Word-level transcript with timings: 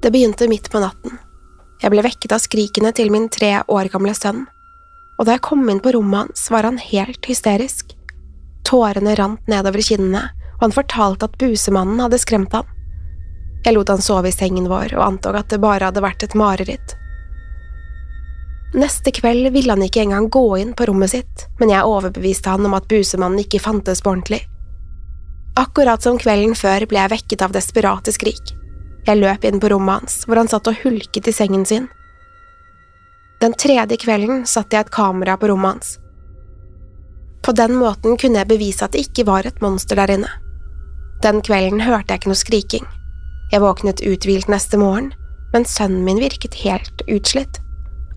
Det 0.00 0.10
begynte 0.10 0.48
midt 0.48 0.70
på 0.72 0.80
natten. 0.80 1.18
Jeg 1.82 1.92
ble 1.92 2.04
vekket 2.04 2.32
av 2.32 2.40
skrikene 2.40 2.92
til 2.96 3.10
min 3.12 3.28
tre 3.32 3.58
år 3.68 3.88
gamle 3.92 4.14
sønn, 4.16 4.46
og 5.20 5.26
da 5.28 5.36
jeg 5.36 5.44
kom 5.44 5.66
inn 5.68 5.82
på 5.84 5.92
rommet 5.92 6.22
hans, 6.22 6.46
var 6.52 6.64
han 6.64 6.78
helt 6.80 7.26
hysterisk. 7.28 7.92
Tårene 8.64 9.12
rant 9.18 9.48
nedover 9.50 9.84
kinnene, 9.84 10.22
og 10.56 10.62
han 10.64 10.76
fortalte 10.76 11.28
at 11.28 11.36
busemannen 11.40 12.00
hadde 12.00 12.20
skremt 12.20 12.56
han. 12.56 12.68
Jeg 13.66 13.76
lot 13.76 13.92
han 13.92 14.00
sove 14.00 14.30
i 14.30 14.32
sengen 14.32 14.70
vår 14.72 14.94
og 14.96 15.04
antok 15.04 15.36
at 15.42 15.52
det 15.52 15.60
bare 15.60 15.90
hadde 15.90 16.04
vært 16.04 16.24
et 16.24 16.36
mareritt. 16.38 16.94
Neste 18.80 19.12
kveld 19.12 19.50
ville 19.52 19.74
han 19.74 19.84
ikke 19.84 20.06
engang 20.06 20.30
gå 20.32 20.44
inn 20.62 20.72
på 20.78 20.86
rommet 20.88 21.12
sitt, 21.12 21.44
men 21.60 21.74
jeg 21.74 21.84
overbeviste 21.84 22.54
han 22.54 22.64
om 22.64 22.78
at 22.78 22.88
busemannen 22.88 23.42
ikke 23.42 23.60
fantes 23.60 24.00
på 24.00 24.14
ordentlig. 24.14 24.40
Akkurat 25.60 26.00
som 26.00 26.16
kvelden 26.16 26.56
før 26.56 26.86
ble 26.88 27.02
jeg 27.02 27.12
vekket 27.18 27.44
av 27.44 27.52
desperate 27.52 28.14
skrik. 28.16 28.54
Jeg 29.06 29.20
løp 29.20 29.44
inn 29.48 29.60
på 29.60 29.70
rommet 29.72 30.02
hans, 30.02 30.20
hvor 30.26 30.40
han 30.40 30.50
satt 30.50 30.68
og 30.68 30.76
hulket 30.82 31.30
i 31.30 31.34
sengen 31.34 31.64
sin. 31.66 31.88
Den 33.40 33.54
tredje 33.56 33.96
kvelden 33.96 34.44
satte 34.46 34.76
jeg 34.76 34.86
et 34.86 34.92
kamera 34.92 35.38
på 35.40 35.48
rommet 35.48 35.78
hans. 35.78 35.96
På 37.40 37.54
den 37.56 37.78
måten 37.80 38.18
kunne 38.20 38.42
jeg 38.42 38.50
bevise 38.50 38.84
at 38.84 38.92
det 38.92 39.06
ikke 39.06 39.24
var 39.30 39.48
et 39.48 39.62
monster 39.64 39.96
der 39.96 40.12
inne. 40.12 40.28
Den 41.24 41.40
kvelden 41.44 41.80
hørte 41.84 42.12
jeg 42.12 42.20
ikke 42.20 42.32
noe 42.32 42.42
skriking. 42.42 42.86
Jeg 43.50 43.64
våknet 43.64 44.04
uthvilt 44.04 44.52
neste 44.52 44.78
morgen, 44.80 45.10
men 45.54 45.66
sønnen 45.66 46.04
min 46.04 46.20
virket 46.20 46.60
helt 46.62 47.02
utslitt. 47.08 47.58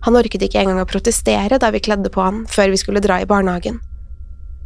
Han 0.04 0.20
orket 0.20 0.44
ikke 0.44 0.60
engang 0.60 0.82
å 0.82 0.88
protestere 0.88 1.58
da 1.58 1.72
vi 1.72 1.80
kledde 1.82 2.12
på 2.12 2.20
han 2.20 2.44
før 2.50 2.74
vi 2.74 2.80
skulle 2.80 3.02
dra 3.04 3.22
i 3.22 3.28
barnehagen. 3.28 3.80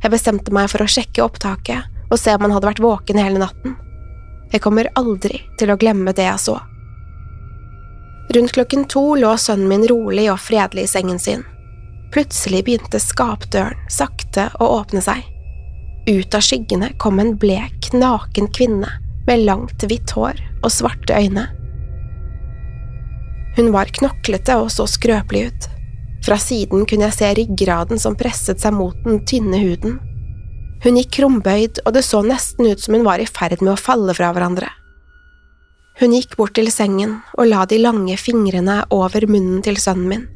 Jeg 0.02 0.14
bestemte 0.14 0.54
meg 0.54 0.70
for 0.70 0.82
å 0.82 0.90
sjekke 0.90 1.22
opptaket 1.22 1.86
og 2.10 2.18
se 2.18 2.34
om 2.34 2.44
han 2.46 2.54
hadde 2.54 2.68
vært 2.68 2.82
våken 2.82 3.20
hele 3.22 3.42
natten. 3.42 3.78
Jeg 4.53 4.62
kommer 4.64 4.88
aldri 4.97 5.42
til 5.60 5.70
å 5.70 5.76
glemme 5.81 6.14
det 6.16 6.25
jeg 6.25 6.41
så. 6.41 6.56
Rundt 8.34 8.53
klokken 8.53 8.84
to 8.88 9.03
lå 9.16 9.34
sønnen 9.41 9.69
min 9.69 9.86
rolig 9.88 10.28
og 10.32 10.41
fredelig 10.41 10.84
i 10.84 10.92
sengen 10.92 11.20
sin. 11.20 11.44
Plutselig 12.12 12.62
begynte 12.64 13.00
skapdøren 13.00 13.76
sakte 13.92 14.48
å 14.60 14.70
åpne 14.81 15.03
seg. 15.04 15.25
Ut 16.09 16.34
av 16.34 16.44
skyggene 16.44 16.94
kom 17.00 17.20
en 17.20 17.34
blek, 17.36 17.91
naken 17.92 18.48
kvinne 18.56 18.88
med 19.28 19.44
langt, 19.44 19.84
hvitt 19.84 20.14
hår 20.16 20.41
og 20.62 20.72
svarte 20.72 21.16
øyne. 21.16 21.44
Hun 23.59 23.72
var 23.75 23.91
knoklete 23.92 24.56
og 24.56 24.70
så 24.72 24.86
skrøpelig 24.88 25.48
ut. 25.48 25.69
Fra 26.25 26.38
siden 26.41 26.86
kunne 26.88 27.09
jeg 27.09 27.16
se 27.19 27.30
ryggraden 27.36 28.00
som 28.00 28.16
presset 28.16 28.60
seg 28.62 28.76
mot 28.76 28.97
den 29.04 29.20
tynne 29.28 29.60
huden. 29.60 29.98
Hun 30.84 30.99
gikk 30.99 31.16
krumbøyd, 31.19 31.81
og 31.84 31.94
det 31.97 32.05
så 32.06 32.22
nesten 32.22 32.69
ut 32.71 32.83
som 32.83 32.94
hun 32.94 33.06
var 33.06 33.19
i 33.19 33.27
ferd 33.27 33.59
med 33.62 33.75
å 33.75 33.81
falle 33.81 34.15
fra 34.15 34.31
hverandre. 34.34 34.71
Hun 35.99 36.12
gikk 36.15 36.37
bort 36.39 36.55
til 36.55 36.71
sengen 36.71 37.16
og 37.34 37.49
la 37.50 37.65
de 37.66 37.81
lange 37.83 38.15
fingrene 38.21 38.84
over 38.94 39.27
munnen 39.27 39.65
til 39.66 39.81
sønnen 39.83 40.11
min. 40.12 40.28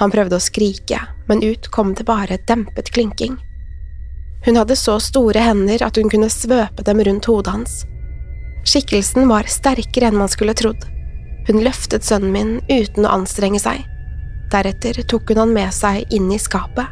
Han 0.00 0.12
prøvde 0.12 0.38
å 0.38 0.44
skrike, 0.44 1.02
men 1.28 1.44
ut 1.44 1.68
kom 1.72 1.92
det 1.96 2.06
bare 2.08 2.38
dempet 2.48 2.88
klinking. 2.96 3.36
Hun 4.46 4.56
hadde 4.56 4.76
så 4.76 4.96
store 5.02 5.42
hender 5.44 5.84
at 5.84 6.00
hun 6.00 6.08
kunne 6.12 6.32
svøpe 6.32 6.84
dem 6.86 7.02
rundt 7.04 7.28
hodet 7.28 7.52
hans. 7.52 7.76
Skikkelsen 8.66 9.28
var 9.28 9.48
sterkere 9.50 10.08
enn 10.08 10.16
man 10.20 10.32
skulle 10.32 10.56
trodd. 10.56 10.84
Hun 11.46 11.60
løftet 11.64 12.06
sønnen 12.06 12.32
min 12.32 12.54
uten 12.70 13.04
å 13.04 13.12
anstrenge 13.18 13.60
seg. 13.62 13.84
Deretter 14.52 15.02
tok 15.10 15.32
hun 15.32 15.42
han 15.42 15.52
med 15.52 15.74
seg 15.74 16.08
inn 16.14 16.30
i 16.32 16.40
skapet. 16.40 16.88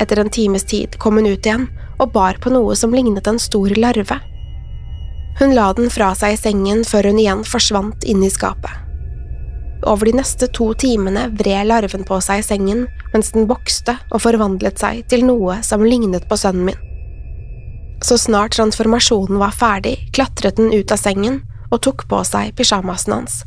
Etter 0.00 0.18
en 0.18 0.32
times 0.32 0.66
tid 0.66 0.98
kom 0.98 1.20
hun 1.20 1.28
ut 1.28 1.46
igjen 1.46 1.68
og 2.00 2.12
bar 2.14 2.40
på 2.40 2.52
noe 2.52 2.76
som 2.76 2.94
lignet 2.94 3.28
en 3.28 3.38
stor 3.38 3.72
larve. 3.76 4.18
Hun 5.40 5.54
la 5.56 5.70
den 5.76 5.90
fra 5.92 6.10
seg 6.18 6.34
i 6.34 6.40
sengen 6.40 6.84
før 6.84 7.10
hun 7.10 7.20
igjen 7.20 7.44
forsvant 7.46 8.04
inn 8.04 8.24
i 8.24 8.32
skapet. 8.32 8.72
Over 9.88 10.10
de 10.10 10.18
neste 10.18 10.50
to 10.52 10.72
timene 10.76 11.30
vred 11.38 11.70
larven 11.70 12.04
på 12.04 12.18
seg 12.24 12.42
i 12.42 12.44
sengen 12.44 12.84
mens 13.14 13.32
den 13.32 13.48
vokste 13.48 13.96
og 14.10 14.20
forvandlet 14.26 14.80
seg 14.80 15.06
til 15.08 15.24
noe 15.24 15.62
som 15.64 15.84
lignet 15.86 16.26
på 16.28 16.36
sønnen 16.40 16.68
min. 16.68 16.82
Så 18.04 18.16
snart 18.20 18.56
transformasjonen 18.56 19.40
var 19.40 19.56
ferdig, 19.56 19.96
klatret 20.16 20.56
den 20.56 20.72
ut 20.72 20.92
av 20.92 21.00
sengen 21.00 21.42
og 21.70 21.82
tok 21.84 22.06
på 22.08 22.20
seg 22.28 22.54
pysjamasen 22.56 23.16
hans. 23.16 23.42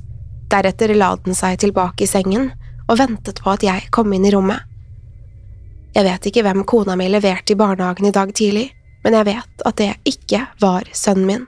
Deretter 0.50 0.94
la 0.98 1.14
den 1.26 1.38
seg 1.38 1.58
tilbake 1.62 2.06
i 2.06 2.10
sengen 2.10 2.52
og 2.88 3.00
ventet 3.00 3.42
på 3.42 3.54
at 3.54 3.66
jeg 3.66 3.90
kom 3.94 4.14
inn 4.14 4.26
i 4.26 4.34
rommet. 4.34 4.62
Jeg 5.94 6.08
vet 6.08 6.26
ikke 6.26 6.42
hvem 6.46 6.64
kona 6.66 6.96
mi 6.98 7.06
leverte 7.12 7.54
i 7.54 7.58
barnehagen 7.58 8.08
i 8.10 8.14
dag 8.14 8.32
tidlig, 8.34 8.72
men 9.04 9.14
jeg 9.14 9.28
vet 9.30 9.66
at 9.68 9.78
det 9.78 9.92
ikke 10.10 10.48
var 10.62 10.88
sønnen 10.96 11.28
min. 11.30 11.44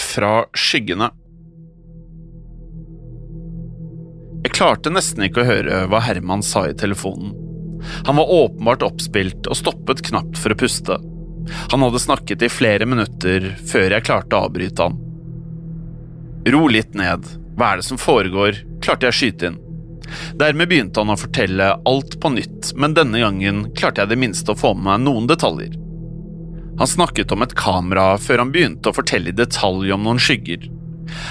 Fra 0.00 0.46
skyggene. 0.56 1.10
Jeg 4.44 4.52
klarte 4.56 4.92
nesten 4.92 5.26
ikke 5.26 5.42
å 5.42 5.48
høre 5.48 5.82
hva 5.92 6.00
Herman 6.04 6.42
sa 6.44 6.66
i 6.68 6.76
telefonen. 6.76 7.34
Han 8.08 8.16
var 8.16 8.32
åpenbart 8.32 8.84
oppspilt 8.86 9.48
og 9.50 9.58
stoppet 9.60 10.02
knapt 10.08 10.40
for 10.40 10.54
å 10.54 10.58
puste. 10.58 10.96
Han 11.72 11.84
hadde 11.84 12.00
snakket 12.00 12.44
i 12.46 12.52
flere 12.52 12.88
minutter 12.88 13.50
før 13.68 13.92
jeg 13.92 14.06
klarte 14.08 14.36
å 14.38 14.48
avbryte 14.48 14.88
han. 14.88 14.96
Ro 16.54 16.64
litt 16.68 16.96
ned, 16.96 17.28
hva 17.56 17.72
er 17.72 17.80
det 17.80 17.88
som 17.88 18.00
foregår, 18.00 18.64
klarte 18.84 19.08
jeg 19.08 19.14
å 19.14 19.18
skyte 19.20 19.50
inn. 19.50 19.63
Dermed 20.40 20.68
begynte 20.70 21.02
han 21.02 21.12
å 21.14 21.18
fortelle 21.18 21.70
alt 21.88 22.18
på 22.20 22.30
nytt, 22.34 22.72
men 22.76 22.94
denne 22.96 23.22
gangen 23.22 23.64
klarte 23.76 24.04
jeg 24.04 24.12
det 24.12 24.20
minste 24.20 24.54
å 24.54 24.58
få 24.58 24.74
med 24.76 24.86
meg 24.88 25.04
noen 25.06 25.28
detaljer. 25.30 25.76
Han 26.78 26.90
snakket 26.90 27.32
om 27.32 27.44
et 27.44 27.54
kamera 27.54 28.14
før 28.18 28.42
han 28.42 28.54
begynte 28.54 28.90
å 28.90 28.96
fortelle 28.96 29.30
i 29.30 29.36
detalj 29.36 29.92
om 29.94 30.02
noen 30.06 30.22
skygger. 30.22 30.66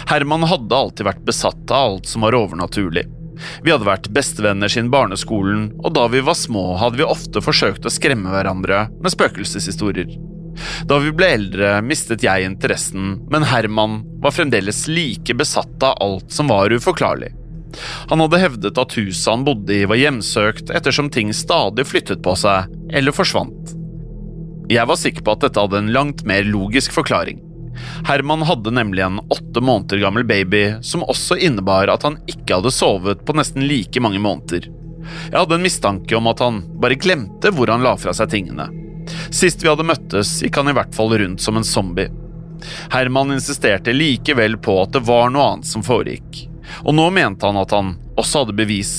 Herman 0.07 0.45
hadde 0.47 0.77
alltid 0.77 1.07
vært 1.09 1.25
besatt 1.27 1.71
av 1.71 1.89
alt 1.89 2.07
som 2.07 2.23
var 2.23 2.37
overnaturlig. 2.37 3.03
Vi 3.65 3.73
hadde 3.73 3.87
vært 3.87 4.11
bestevenner 4.13 4.71
siden 4.71 4.91
barneskolen, 4.93 5.71
og 5.83 5.95
da 5.97 6.05
vi 6.11 6.21
var 6.23 6.37
små 6.37 6.77
hadde 6.79 7.01
vi 7.01 7.07
ofte 7.07 7.41
forsøkt 7.43 7.85
å 7.85 7.91
skremme 7.91 8.31
hverandre 8.31 8.85
med 9.01 9.13
spøkelseshistorier. 9.13 10.13
Da 10.87 10.99
vi 11.01 11.11
ble 11.15 11.31
eldre, 11.33 11.75
mistet 11.81 12.23
jeg 12.23 12.45
interessen, 12.45 13.17
men 13.33 13.47
Herman 13.49 14.03
var 14.23 14.35
fremdeles 14.35 14.85
like 14.87 15.35
besatt 15.35 15.83
av 15.83 15.97
alt 16.03 16.31
som 16.31 16.51
var 16.51 16.71
uforklarlig. 16.71 17.33
Han 18.11 18.21
hadde 18.23 18.41
hevdet 18.41 18.79
at 18.79 18.97
huset 18.99 19.31
han 19.31 19.45
bodde 19.47 19.75
i 19.75 19.87
var 19.89 19.99
hjemsøkt 19.99 20.73
ettersom 20.73 21.09
ting 21.13 21.33
stadig 21.35 21.87
flyttet 21.89 22.21
på 22.25 22.35
seg 22.39 22.69
eller 22.93 23.15
forsvant. 23.15 23.73
Jeg 24.71 24.87
var 24.87 24.99
sikker 24.99 25.25
på 25.25 25.33
at 25.35 25.43
dette 25.47 25.59
hadde 25.59 25.81
en 25.81 25.91
langt 25.95 26.23
mer 26.29 26.45
logisk 26.47 26.93
forklaring. 26.95 27.41
Herman 28.07 28.45
hadde 28.45 28.71
nemlig 28.71 29.03
en 29.03 29.19
åtte 29.33 29.61
måneder 29.61 29.99
gammel 30.03 30.25
baby 30.29 30.63
som 30.85 31.03
også 31.03 31.37
innebar 31.41 31.89
at 31.91 32.05
han 32.05 32.19
ikke 32.29 32.59
hadde 32.59 32.73
sovet 32.73 33.25
på 33.25 33.35
nesten 33.37 33.65
like 33.67 34.01
mange 34.03 34.21
måneder. 34.23 34.69
Jeg 35.31 35.35
hadde 35.35 35.57
en 35.57 35.65
mistanke 35.65 36.15
om 36.15 36.29
at 36.31 36.41
han 36.43 36.61
bare 36.79 36.99
glemte 36.99 37.51
hvor 37.51 37.71
han 37.73 37.83
la 37.83 37.95
fra 37.99 38.13
seg 38.15 38.31
tingene. 38.31 38.69
Sist 39.33 39.63
vi 39.63 39.67
hadde 39.67 39.85
møttes, 39.87 40.37
gikk 40.45 40.61
han 40.61 40.71
i 40.71 40.75
hvert 40.77 40.93
fall 40.95 41.11
rundt 41.19 41.43
som 41.43 41.59
en 41.59 41.67
zombie. 41.67 42.11
Herman 42.93 43.33
insisterte 43.35 43.91
likevel 43.91 44.55
på 44.63 44.77
at 44.85 44.93
det 44.95 45.03
var 45.03 45.33
noe 45.33 45.49
annet 45.49 45.67
som 45.67 45.83
foregikk, 45.83 46.45
og 46.81 46.95
nå 46.97 47.09
mente 47.13 47.45
han 47.45 47.59
at 47.61 47.75
han 47.75 47.93
også 48.17 48.43
hadde 48.43 48.57
bevis. 48.57 48.93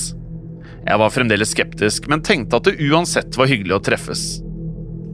Jeg 0.85 1.01
var 1.01 1.13
fremdeles 1.13 1.51
skeptisk, 1.55 2.07
men 2.11 2.23
tenkte 2.25 2.59
at 2.59 2.67
det 2.69 2.79
uansett 2.87 3.37
var 3.39 3.49
hyggelig 3.49 3.77
å 3.79 3.83
treffes. 3.87 4.25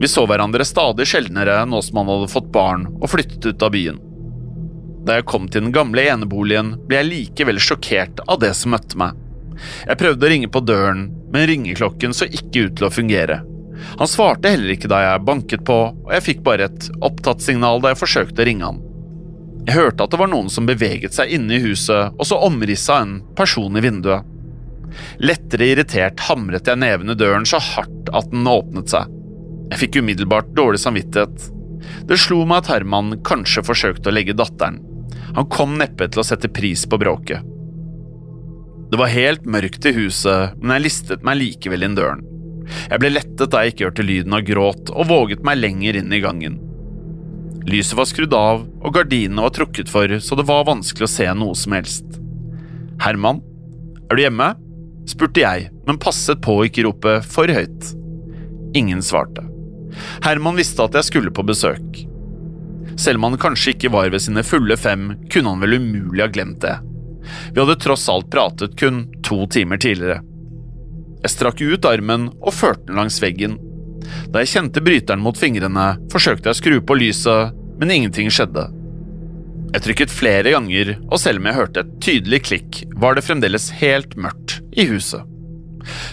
Vi 0.02 0.08
så 0.10 0.24
hverandre 0.26 0.66
stadig 0.66 1.06
sjeldnere 1.08 1.60
nå 1.68 1.80
som 1.84 2.00
han 2.02 2.10
hadde 2.10 2.32
fått 2.32 2.50
barn 2.52 2.88
og 2.98 3.10
flyttet 3.12 3.46
ut 3.46 3.62
av 3.62 3.72
byen. 3.72 4.00
Da 5.06 5.18
jeg 5.18 5.26
kom 5.30 5.48
til 5.50 5.64
den 5.64 5.74
gamle 5.74 6.04
eneboligen, 6.06 6.76
ble 6.86 7.00
jeg 7.00 7.08
likevel 7.08 7.58
sjokkert 7.62 8.22
av 8.26 8.40
det 8.42 8.52
som 8.58 8.74
møtte 8.74 8.98
meg. 8.98 9.16
Jeg 9.86 9.98
prøvde 9.98 10.26
å 10.26 10.30
ringe 10.30 10.50
på 10.52 10.62
døren, 10.66 11.08
men 11.32 11.48
ringeklokken 11.48 12.14
så 12.14 12.28
ikke 12.28 12.68
ut 12.68 12.76
til 12.78 12.88
å 12.88 12.92
fungere. 12.92 13.40
Han 13.98 14.10
svarte 14.10 14.52
heller 14.52 14.74
ikke 14.74 14.90
da 14.90 15.00
jeg 15.02 15.26
banket 15.26 15.64
på, 15.66 15.78
og 15.90 16.12
jeg 16.14 16.26
fikk 16.28 16.42
bare 16.46 16.68
et 16.68 16.88
opptattsignal 17.02 17.82
da 17.82 17.92
jeg 17.92 18.02
forsøkte 18.02 18.44
å 18.44 18.48
ringe 18.48 18.68
han. 18.68 18.82
Jeg 19.62 19.76
hørte 19.78 20.04
at 20.04 20.10
det 20.10 20.18
var 20.18 20.30
noen 20.32 20.50
som 20.50 20.66
beveget 20.66 21.14
seg 21.14 21.30
inne 21.36 21.56
i 21.56 21.62
huset, 21.62 22.14
og 22.18 22.26
så 22.26 22.40
omrissa 22.42 22.98
en 23.02 23.20
person 23.38 23.78
i 23.78 23.82
vinduet. 23.84 24.26
Lettere 25.22 25.70
irritert 25.72 26.20
hamret 26.26 26.68
jeg 26.68 26.80
neven 26.82 27.14
i 27.14 27.16
døren 27.16 27.46
så 27.48 27.60
hardt 27.62 28.10
at 28.12 28.30
den 28.32 28.48
åpnet 28.48 28.92
seg. 28.92 29.06
Jeg 29.72 29.80
fikk 29.84 30.00
umiddelbart 30.02 30.50
dårlig 30.56 30.82
samvittighet. 30.82 31.46
Det 32.08 32.18
slo 32.20 32.42
meg 32.48 32.62
at 32.62 32.72
Herman 32.74 33.14
kanskje 33.24 33.64
forsøkte 33.64 34.10
å 34.10 34.14
legge 34.14 34.36
datteren. 34.36 34.82
Han 35.38 35.48
kom 35.48 35.78
neppe 35.80 36.10
til 36.10 36.20
å 36.20 36.26
sette 36.26 36.50
pris 36.52 36.84
på 36.84 36.98
bråket. 37.00 37.46
Det 38.92 38.98
var 39.00 39.08
helt 39.08 39.46
mørkt 39.48 39.86
i 39.88 39.94
huset, 39.96 40.58
men 40.60 40.76
jeg 40.76 40.84
listet 40.84 41.24
meg 41.24 41.38
likevel 41.40 41.86
inn 41.86 41.96
døren. 41.96 42.26
Jeg 42.90 43.00
ble 43.00 43.14
lettet 43.14 43.48
da 43.54 43.62
jeg 43.62 43.72
ikke 43.72 43.88
hørte 43.88 44.04
lyden 44.04 44.36
av 44.36 44.44
gråt, 44.44 44.92
og 44.92 45.08
våget 45.08 45.46
meg 45.46 45.62
lenger 45.62 45.96
inn 46.02 46.12
i 46.12 46.20
gangen. 46.20 46.58
Lyset 47.68 47.96
var 47.98 48.08
skrudd 48.10 48.34
av, 48.34 48.64
og 48.82 48.94
gardinene 48.94 49.44
var 49.44 49.54
trukket 49.54 49.90
for, 49.92 50.10
så 50.18 50.38
det 50.38 50.46
var 50.48 50.66
vanskelig 50.66 51.06
å 51.06 51.12
se 51.12 51.28
noe 51.38 51.56
som 51.58 51.76
helst. 51.76 52.18
Herman, 53.02 53.42
er 54.10 54.18
du 54.18 54.24
hjemme? 54.24 54.52
spurte 55.08 55.42
jeg, 55.42 55.70
men 55.86 55.98
passet 55.98 56.38
på 56.42 56.58
å 56.58 56.66
ikke 56.66 56.84
rope 56.86 57.16
for 57.26 57.50
høyt. 57.50 57.88
Ingen 58.78 59.02
svarte. 59.02 59.44
Herman 60.24 60.58
visste 60.58 60.84
at 60.86 60.94
jeg 60.96 61.08
skulle 61.08 61.34
på 61.34 61.44
besøk. 61.46 62.02
Selv 62.98 63.18
om 63.18 63.30
han 63.30 63.40
kanskje 63.40 63.74
ikke 63.74 63.90
var 63.92 64.10
ved 64.12 64.22
sine 64.22 64.44
fulle 64.46 64.76
fem, 64.78 65.12
kunne 65.32 65.54
han 65.54 65.62
vel 65.62 65.78
umulig 65.80 66.22
ha 66.22 66.30
glemt 66.32 66.60
det. 66.64 66.76
Vi 67.54 67.60
hadde 67.60 67.78
tross 67.80 68.08
alt 68.12 68.30
pratet 68.32 68.76
kun 68.78 69.04
to 69.24 69.44
timer 69.50 69.80
tidligere. 69.80 70.20
Jeg 71.22 71.34
strakk 71.36 71.62
ut 71.62 71.86
armen 71.86 72.28
og 72.40 72.54
førte 72.54 72.88
den 72.88 72.98
langs 72.98 73.20
veggen. 73.22 73.58
Da 74.32 74.42
jeg 74.42 74.52
kjente 74.54 74.82
bryteren 74.84 75.22
mot 75.22 75.38
fingrene, 75.38 75.92
forsøkte 76.12 76.50
jeg 76.50 76.56
å 76.56 76.60
skru 76.60 76.78
på 76.86 76.98
lyset, 77.00 77.58
men 77.80 77.92
ingenting 77.94 78.30
skjedde. 78.32 78.68
Jeg 79.72 79.84
trykket 79.86 80.12
flere 80.12 80.52
ganger, 80.52 80.96
og 81.08 81.20
selv 81.20 81.40
om 81.40 81.48
jeg 81.48 81.56
hørte 81.56 81.84
et 81.84 81.92
tydelig 82.04 82.42
klikk, 82.44 82.82
var 83.00 83.16
det 83.16 83.24
fremdeles 83.24 83.70
helt 83.80 84.18
mørkt 84.20 84.58
i 84.76 84.84
huset. 84.90 85.24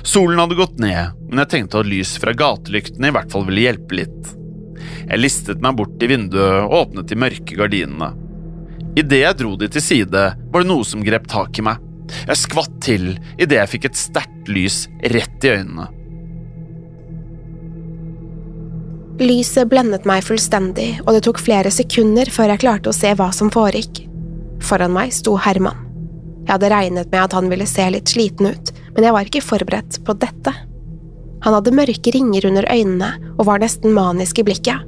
Solen 0.07 0.39
hadde 0.39 0.57
gått 0.57 0.80
ned, 0.81 1.18
men 1.27 1.44
jeg 1.44 1.51
tenkte 1.53 1.81
at 1.81 1.89
lys 1.89 2.15
fra 2.21 2.33
gatelyktene 2.33 3.12
i 3.12 3.15
hvert 3.15 3.30
fall 3.33 3.45
ville 3.50 3.68
hjelpe 3.68 4.00
litt. 4.00 4.31
Jeg 5.09 5.21
listet 5.21 5.62
meg 5.62 5.75
bort 5.77 6.00
til 6.00 6.13
vinduet 6.13 6.63
og 6.63 6.75
åpnet 6.83 7.12
de 7.12 7.19
mørke 7.19 7.59
gardinene. 7.59 8.13
Idet 8.97 9.21
jeg 9.21 9.38
dro 9.41 9.53
de 9.59 9.69
til 9.69 9.83
side, 9.83 10.24
var 10.39 10.63
det 10.63 10.69
noe 10.69 10.88
som 10.88 11.03
grep 11.06 11.27
tak 11.30 11.59
i 11.59 11.65
meg. 11.65 11.83
Jeg 12.25 12.41
skvatt 12.41 12.80
til 12.81 13.12
idet 13.38 13.59
jeg 13.59 13.71
fikk 13.75 13.89
et 13.89 14.00
sterkt 14.00 14.50
lys 14.50 14.86
rett 15.13 15.45
i 15.45 15.53
øynene. 15.59 15.89
Lyset 19.19 19.68
blendet 19.68 20.06
meg 20.07 20.24
fullstendig, 20.24 21.01
og 21.04 21.12
det 21.12 21.25
tok 21.25 21.42
flere 21.44 21.71
sekunder 21.75 22.30
før 22.31 22.54
jeg 22.54 22.62
klarte 22.62 22.92
å 22.92 22.95
se 22.95 23.10
hva 23.19 23.33
som 23.36 23.50
foregikk. 23.51 24.06
Foran 24.63 24.94
meg 24.95 25.12
sto 25.12 25.33
Herman. 25.36 25.81
Jeg 26.45 26.54
hadde 26.54 26.69
regnet 26.71 27.12
med 27.12 27.19
at 27.25 27.36
han 27.36 27.50
ville 27.51 27.68
se 27.68 27.83
litt 27.92 28.07
sliten 28.07 28.48
ut, 28.48 28.71
men 28.95 29.06
jeg 29.06 29.16
var 29.16 29.27
ikke 29.27 29.44
forberedt 29.44 30.00
på 30.07 30.16
dette. 30.24 30.54
Han 31.44 31.56
hadde 31.56 31.75
mørke 31.75 32.13
ringer 32.16 32.48
under 32.48 32.68
øynene 32.71 33.12
og 33.36 33.45
var 33.51 33.60
nesten 33.60 33.92
manisk 33.95 34.39
i 34.39 34.48
blikket. 34.48 34.88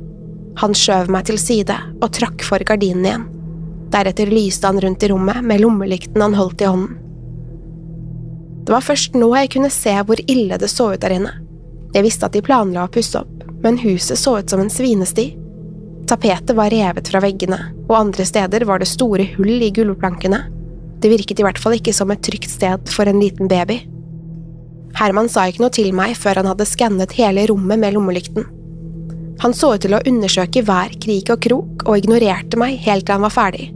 Han 0.64 0.76
skjøv 0.76 1.12
meg 1.12 1.28
til 1.28 1.40
side 1.40 1.76
og 2.00 2.10
trakk 2.16 2.48
for 2.48 2.64
gardinen 2.68 3.08
igjen. 3.08 3.28
Deretter 3.92 4.32
lyste 4.32 4.72
han 4.72 4.80
rundt 4.80 5.04
i 5.04 5.12
rommet 5.12 5.44
med 5.44 5.60
lommelykten 5.60 6.24
han 6.24 6.40
holdt 6.40 6.64
i 6.64 6.72
hånden. 6.72 6.96
Det 8.64 8.72
var 8.72 8.88
først 8.88 9.20
nå 9.20 9.28
jeg 9.36 9.52
kunne 9.58 9.72
se 9.74 9.94
hvor 10.08 10.24
ille 10.32 10.56
det 10.62 10.72
så 10.72 10.94
ut 10.94 11.04
der 11.04 11.18
inne. 11.20 11.36
Jeg 11.92 12.06
visste 12.08 12.28
at 12.30 12.36
de 12.36 12.44
planla 12.46 12.86
å 12.88 12.92
pusse 12.94 13.20
opp, 13.20 13.41
men 13.64 13.80
huset 13.82 14.20
så 14.20 14.38
ut 14.40 14.50
som 14.50 14.62
en 14.64 14.70
svinesti. 14.70 15.32
Tapetet 16.10 16.56
var 16.58 16.74
revet 16.74 17.08
fra 17.08 17.22
veggene, 17.24 17.60
og 17.88 17.98
andre 17.98 18.26
steder 18.28 18.66
var 18.68 18.82
det 18.82 18.90
store 18.90 19.28
hull 19.38 19.62
i 19.64 19.72
gulvplankene. 19.74 20.42
Det 21.02 21.10
virket 21.10 21.40
i 21.40 21.46
hvert 21.46 21.62
fall 21.62 21.78
ikke 21.78 21.94
som 21.96 22.12
et 22.14 22.24
trygt 22.26 22.50
sted 22.52 22.90
for 22.92 23.10
en 23.10 23.22
liten 23.22 23.50
baby. 23.52 23.80
Herman 24.98 25.30
sa 25.32 25.48
ikke 25.48 25.64
noe 25.64 25.74
til 25.74 25.94
meg 25.96 26.18
før 26.20 26.42
han 26.42 26.50
hadde 26.52 26.68
skannet 26.68 27.16
hele 27.16 27.46
rommet 27.50 27.80
med 27.80 27.96
lommelykten. 27.96 28.50
Han 29.42 29.56
så 29.58 29.74
ut 29.76 29.86
til 29.86 29.96
å 29.98 30.02
undersøke 30.06 30.62
hver 30.68 30.92
krik 31.02 31.32
og 31.34 31.40
krok 31.42 31.86
og 31.88 31.98
ignorerte 31.98 32.60
meg 32.62 32.76
helt 32.84 33.08
til 33.08 33.16
han 33.16 33.26
var 33.26 33.34
ferdig. 33.34 33.72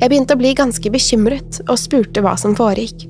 Jeg 0.00 0.10
begynte 0.10 0.34
å 0.34 0.40
bli 0.40 0.52
ganske 0.58 0.90
bekymret 0.92 1.62
og 1.68 1.78
spurte 1.80 2.20
hva 2.24 2.34
som 2.40 2.56
foregikk. 2.58 3.06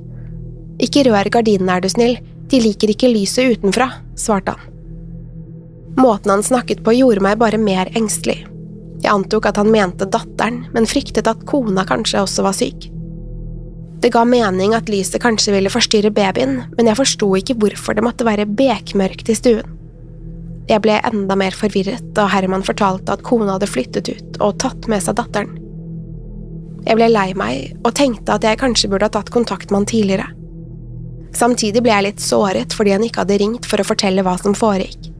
Ikke 0.84 1.06
rør 1.08 1.32
gardinene, 1.32 1.78
er 1.78 1.82
du 1.82 1.90
snill, 1.90 2.18
de 2.52 2.60
liker 2.60 2.92
ikke 2.92 3.10
lyset 3.10 3.56
utenfra, 3.56 3.88
svarte 4.20 4.54
han. 4.54 4.73
Måten 5.96 6.30
han 6.30 6.42
snakket 6.42 6.82
på 6.84 6.96
gjorde 6.96 7.22
meg 7.22 7.38
bare 7.38 7.60
mer 7.60 7.90
engstelig. 7.94 8.42
Jeg 9.04 9.12
antok 9.12 9.46
at 9.50 9.60
han 9.60 9.70
mente 9.70 10.08
datteren, 10.08 10.64
men 10.72 10.88
fryktet 10.88 11.28
at 11.28 11.44
kona 11.46 11.84
kanskje 11.86 12.22
også 12.24 12.44
var 12.46 12.56
syk. 12.56 12.88
Det 14.04 14.10
ga 14.12 14.24
mening 14.28 14.74
at 14.76 14.90
lyset 14.92 15.22
kanskje 15.22 15.54
ville 15.54 15.72
forstyrre 15.72 16.10
babyen, 16.12 16.58
men 16.76 16.88
jeg 16.90 16.98
forsto 16.98 17.28
ikke 17.38 17.56
hvorfor 17.60 17.96
det 17.96 18.04
måtte 18.04 18.26
være 18.26 18.48
bekmørkt 18.48 19.30
i 19.32 19.36
stuen. 19.38 19.70
Jeg 20.68 20.80
ble 20.84 20.96
enda 21.04 21.36
mer 21.36 21.56
forvirret 21.56 22.04
da 22.16 22.24
Herman 22.32 22.64
fortalte 22.64 23.12
at 23.12 23.24
kona 23.24 23.54
hadde 23.54 23.68
flyttet 23.68 24.08
ut 24.08 24.38
og 24.40 24.58
tatt 24.64 24.88
med 24.88 25.04
seg 25.04 25.18
datteren. 25.20 25.52
Jeg 26.84 26.98
ble 26.98 27.08
lei 27.12 27.30
meg 27.36 27.78
og 27.84 27.94
tenkte 27.96 28.36
at 28.36 28.44
jeg 28.44 28.60
kanskje 28.60 28.90
burde 28.92 29.08
ha 29.08 29.12
tatt 29.12 29.32
kontakt 29.32 29.70
med 29.70 29.82
han 29.82 29.88
tidligere. 29.88 30.28
Samtidig 31.36 31.80
ble 31.84 31.92
jeg 31.92 32.06
litt 32.08 32.24
såret 32.24 32.76
fordi 32.76 32.92
han 32.96 33.04
ikke 33.04 33.24
hadde 33.24 33.40
ringt 33.40 33.68
for 33.68 33.80
å 33.80 33.88
fortelle 33.88 34.24
hva 34.24 34.36
som 34.40 34.56
foregikk. 34.56 35.13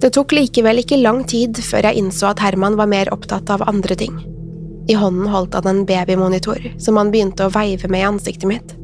Det 0.00 0.12
tok 0.12 0.34
likevel 0.36 0.82
ikke 0.82 0.98
lang 1.00 1.22
tid 1.28 1.56
før 1.64 1.88
jeg 1.88 2.02
innså 2.02 2.28
at 2.30 2.42
Herman 2.44 2.76
var 2.76 2.90
mer 2.90 3.08
opptatt 3.14 3.48
av 3.52 3.64
andre 3.68 3.96
ting. 3.96 4.18
I 4.88 4.94
hånden 4.94 5.30
holdt 5.32 5.56
han 5.56 5.66
en 5.70 5.86
babymonitor 5.88 6.60
som 6.78 6.98
han 7.00 7.10
begynte 7.10 7.46
å 7.46 7.54
veive 7.54 7.88
med 7.90 8.04
i 8.04 8.08
ansiktet 8.10 8.48
mitt. 8.50 8.76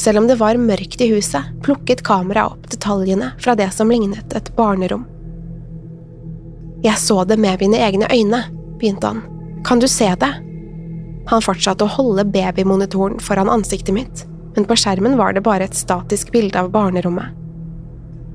Selv 0.00 0.22
om 0.22 0.28
det 0.28 0.38
var 0.40 0.60
mørkt 0.60 1.00
i 1.00 1.08
huset, 1.12 1.48
plukket 1.64 2.04
kameraet 2.06 2.52
opp 2.54 2.70
detaljene 2.70 3.32
fra 3.40 3.56
det 3.58 3.70
som 3.74 3.90
lignet 3.90 4.36
et 4.36 4.52
barnerom. 4.56 5.04
Jeg 6.82 6.98
så 6.98 7.22
det 7.24 7.38
med 7.38 7.60
mine 7.62 7.78
egne 7.78 8.08
øyne, 8.10 8.44
begynte 8.78 9.12
han. 9.12 9.22
Kan 9.64 9.78
du 9.78 9.88
se 9.88 10.08
det? 10.18 10.32
Han 11.30 11.44
fortsatte 11.44 11.86
å 11.86 11.94
holde 11.96 12.26
babymonitoren 12.34 13.20
foran 13.22 13.50
ansiktet 13.52 13.94
mitt, 13.94 14.24
men 14.56 14.66
på 14.66 14.76
skjermen 14.76 15.14
var 15.16 15.36
det 15.36 15.44
bare 15.46 15.68
et 15.68 15.78
statisk 15.78 16.32
bilde 16.34 16.58
av 16.58 16.72
barnerommet. 16.74 17.41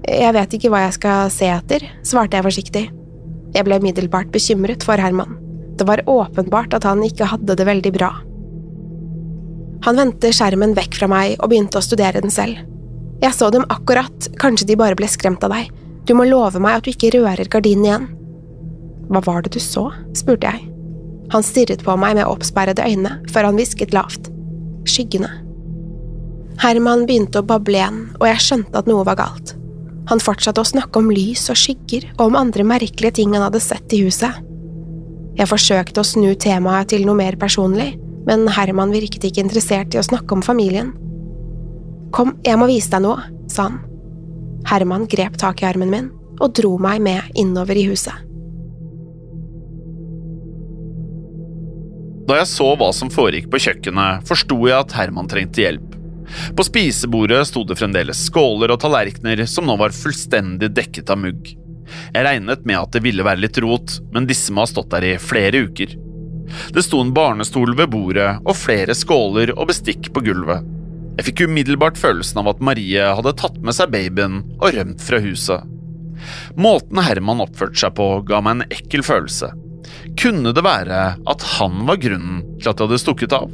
Jeg 0.07 0.33
vet 0.37 0.53
ikke 0.55 0.71
hva 0.71 0.85
jeg 0.85 0.95
skal 0.95 1.31
se 1.33 1.49
etter, 1.51 1.83
svarte 2.07 2.39
jeg 2.39 2.45
forsiktig. 2.45 2.85
Jeg 3.55 3.67
ble 3.67 3.79
umiddelbart 3.81 4.31
bekymret 4.31 4.85
for 4.87 4.99
Herman. 5.01 5.35
Det 5.77 5.87
var 5.87 6.05
åpenbart 6.07 6.73
at 6.77 6.87
han 6.87 7.03
ikke 7.03 7.27
hadde 7.27 7.57
det 7.59 7.67
veldig 7.67 7.91
bra. 7.95 8.11
Han 9.85 9.99
vendte 9.99 10.31
skjermen 10.33 10.73
vekk 10.77 10.95
fra 10.99 11.09
meg 11.11 11.35
og 11.37 11.51
begynte 11.51 11.79
å 11.79 11.85
studere 11.85 12.23
den 12.23 12.33
selv. 12.33 12.63
Jeg 13.21 13.33
så 13.33 13.49
dem 13.53 13.65
akkurat, 13.73 14.29
kanskje 14.39 14.69
de 14.71 14.79
bare 14.79 14.97
ble 14.97 15.09
skremt 15.11 15.43
av 15.45 15.53
deg. 15.53 15.69
Du 16.07 16.15
må 16.15 16.25
love 16.29 16.61
meg 16.63 16.79
at 16.79 16.87
du 16.87 16.93
ikke 16.93 17.11
rører 17.17 17.51
gardinen 17.51 17.85
igjen. 17.87 18.07
Hva 19.11 19.21
var 19.27 19.43
det 19.43 19.53
du 19.57 19.61
så? 19.63 19.89
spurte 20.17 20.47
jeg. 20.49 20.65
Han 21.33 21.43
stirret 21.43 21.83
på 21.83 21.97
meg 21.99 22.15
med 22.15 22.29
oppsperrede 22.29 22.85
øyne 22.87 23.17
før 23.33 23.49
han 23.49 23.59
hvisket 23.59 23.95
lavt. 23.95 24.31
Skyggene. 24.87 25.29
Herman 26.63 27.05
begynte 27.05 27.43
å 27.43 27.45
bable 27.45 27.77
igjen, 27.77 28.03
og 28.17 28.27
jeg 28.31 28.43
skjønte 28.43 28.79
at 28.79 28.87
noe 28.89 29.03
var 29.05 29.19
galt. 29.19 29.57
Han 30.07 30.21
fortsatte 30.23 30.63
å 30.63 30.67
snakke 30.67 31.01
om 31.01 31.09
lys 31.11 31.49
og 31.51 31.59
skygger 31.59 32.07
og 32.17 32.29
om 32.29 32.37
andre 32.39 32.63
merkelige 32.67 33.19
ting 33.19 33.33
han 33.35 33.43
hadde 33.43 33.63
sett 33.63 33.95
i 33.95 34.03
huset. 34.05 34.43
Jeg 35.37 35.49
forsøkte 35.51 36.01
å 36.01 36.07
snu 36.07 36.31
temaet 36.39 36.89
til 36.93 37.03
noe 37.05 37.17
mer 37.19 37.35
personlig, 37.39 37.91
men 38.27 38.47
Herman 38.51 38.93
virket 38.95 39.27
ikke 39.27 39.43
interessert 39.43 39.93
i 39.93 39.99
å 39.99 40.05
snakke 40.05 40.33
om 40.33 40.43
familien. 40.43 40.93
Kom, 42.15 42.37
jeg 42.45 42.57
må 42.59 42.69
vise 42.71 42.89
deg 42.93 43.03
noe, 43.03 43.27
sa 43.51 43.67
han. 43.67 43.81
Herman 44.67 45.05
grep 45.11 45.37
tak 45.39 45.61
i 45.61 45.67
armen 45.67 45.91
min 45.91 46.09
og 46.37 46.53
dro 46.57 46.75
meg 46.81 47.01
med 47.03 47.37
innover 47.39 47.77
i 47.79 47.85
huset. 47.87 48.23
Da 52.27 52.41
jeg 52.41 52.49
så 52.51 52.73
hva 52.75 52.89
som 52.91 53.11
foregikk 53.11 53.47
på 53.51 53.61
kjøkkenet, 53.63 54.25
forsto 54.27 54.57
jeg 54.67 54.75
at 54.75 54.95
Herman 54.97 55.29
trengte 55.31 55.63
hjelp. 55.63 55.96
På 56.55 56.65
spisebordet 56.65 57.45
sto 57.47 57.63
det 57.67 57.77
fremdeles 57.79 58.25
skåler 58.27 58.73
og 58.73 58.81
tallerkener 58.83 59.45
som 59.49 59.67
nå 59.67 59.77
var 59.79 59.95
fullstendig 59.95 60.71
dekket 60.75 61.13
av 61.13 61.21
mugg. 61.21 61.53
Jeg 62.13 62.25
regnet 62.25 62.65
med 62.67 62.79
at 62.79 62.95
det 62.95 63.03
ville 63.05 63.23
være 63.23 63.45
litt 63.45 63.59
rot, 63.63 63.99
men 64.13 64.27
disse 64.27 64.51
må 64.53 64.65
ha 64.65 64.69
stått 64.69 64.91
der 64.91 65.05
i 65.07 65.17
flere 65.21 65.63
uker. 65.69 65.95
Det 66.73 66.83
sto 66.83 66.99
en 67.03 67.13
barnestol 67.15 67.75
ved 67.75 67.91
bordet 67.91 68.29
og 68.43 68.55
flere 68.55 68.95
skåler 68.95 69.53
og 69.55 69.69
bestikk 69.71 70.11
på 70.15 70.23
gulvet. 70.27 70.65
Jeg 71.17 71.31
fikk 71.31 71.47
umiddelbart 71.49 71.97
følelsen 71.97 72.43
av 72.43 72.51
at 72.51 72.61
Marie 72.63 73.03
hadde 73.19 73.35
tatt 73.39 73.57
med 73.65 73.75
seg 73.75 73.91
babyen 73.93 74.43
og 74.59 74.69
rømt 74.75 75.03
fra 75.03 75.19
huset. 75.23 75.65
Måten 76.57 77.01
Herman 77.03 77.41
oppførte 77.43 77.79
seg 77.81 77.95
på 77.97 78.09
ga 78.27 78.41
meg 78.43 78.57
en 78.57 78.73
ekkel 78.73 79.03
følelse. 79.05 79.51
Kunne 80.19 80.53
det 80.53 80.63
være 80.65 81.01
at 81.29 81.47
han 81.57 81.85
var 81.87 81.99
grunnen 82.01 82.43
til 82.59 82.69
at 82.69 82.77
det 82.77 82.87
hadde 82.87 83.01
stukket 83.01 83.35
av? 83.37 83.49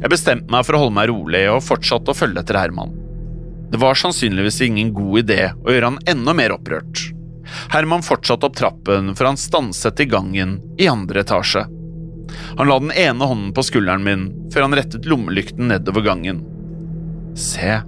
Jeg 0.00 0.10
bestemte 0.12 0.50
meg 0.52 0.66
for 0.66 0.76
å 0.76 0.84
holde 0.84 0.96
meg 0.96 1.10
rolig 1.10 1.44
og 1.52 1.64
fortsatte 1.64 2.12
å 2.12 2.16
følge 2.16 2.42
etter 2.42 2.58
Herman. 2.60 2.94
Det 3.70 3.78
var 3.78 3.98
sannsynligvis 3.98 4.60
ingen 4.66 4.92
god 4.94 5.24
idé 5.24 5.40
å 5.54 5.70
gjøre 5.70 5.92
han 5.92 6.00
enda 6.10 6.34
mer 6.34 6.56
opprørt. 6.56 7.10
Herman 7.70 8.02
fortsatte 8.06 8.48
opp 8.48 8.56
trappen 8.58 9.12
før 9.18 9.32
han 9.32 9.40
stanset 9.40 10.02
i 10.02 10.08
gangen 10.10 10.58
i 10.78 10.88
andre 10.90 11.22
etasje. 11.22 11.66
Han 12.58 12.68
la 12.68 12.78
den 12.78 12.92
ene 12.94 13.26
hånden 13.26 13.52
på 13.54 13.64
skulderen 13.66 14.06
min 14.06 14.26
før 14.54 14.66
han 14.66 14.74
rettet 14.78 15.06
lommelykten 15.10 15.70
nedover 15.70 16.04
gangen. 16.06 16.42
Se, 17.38 17.80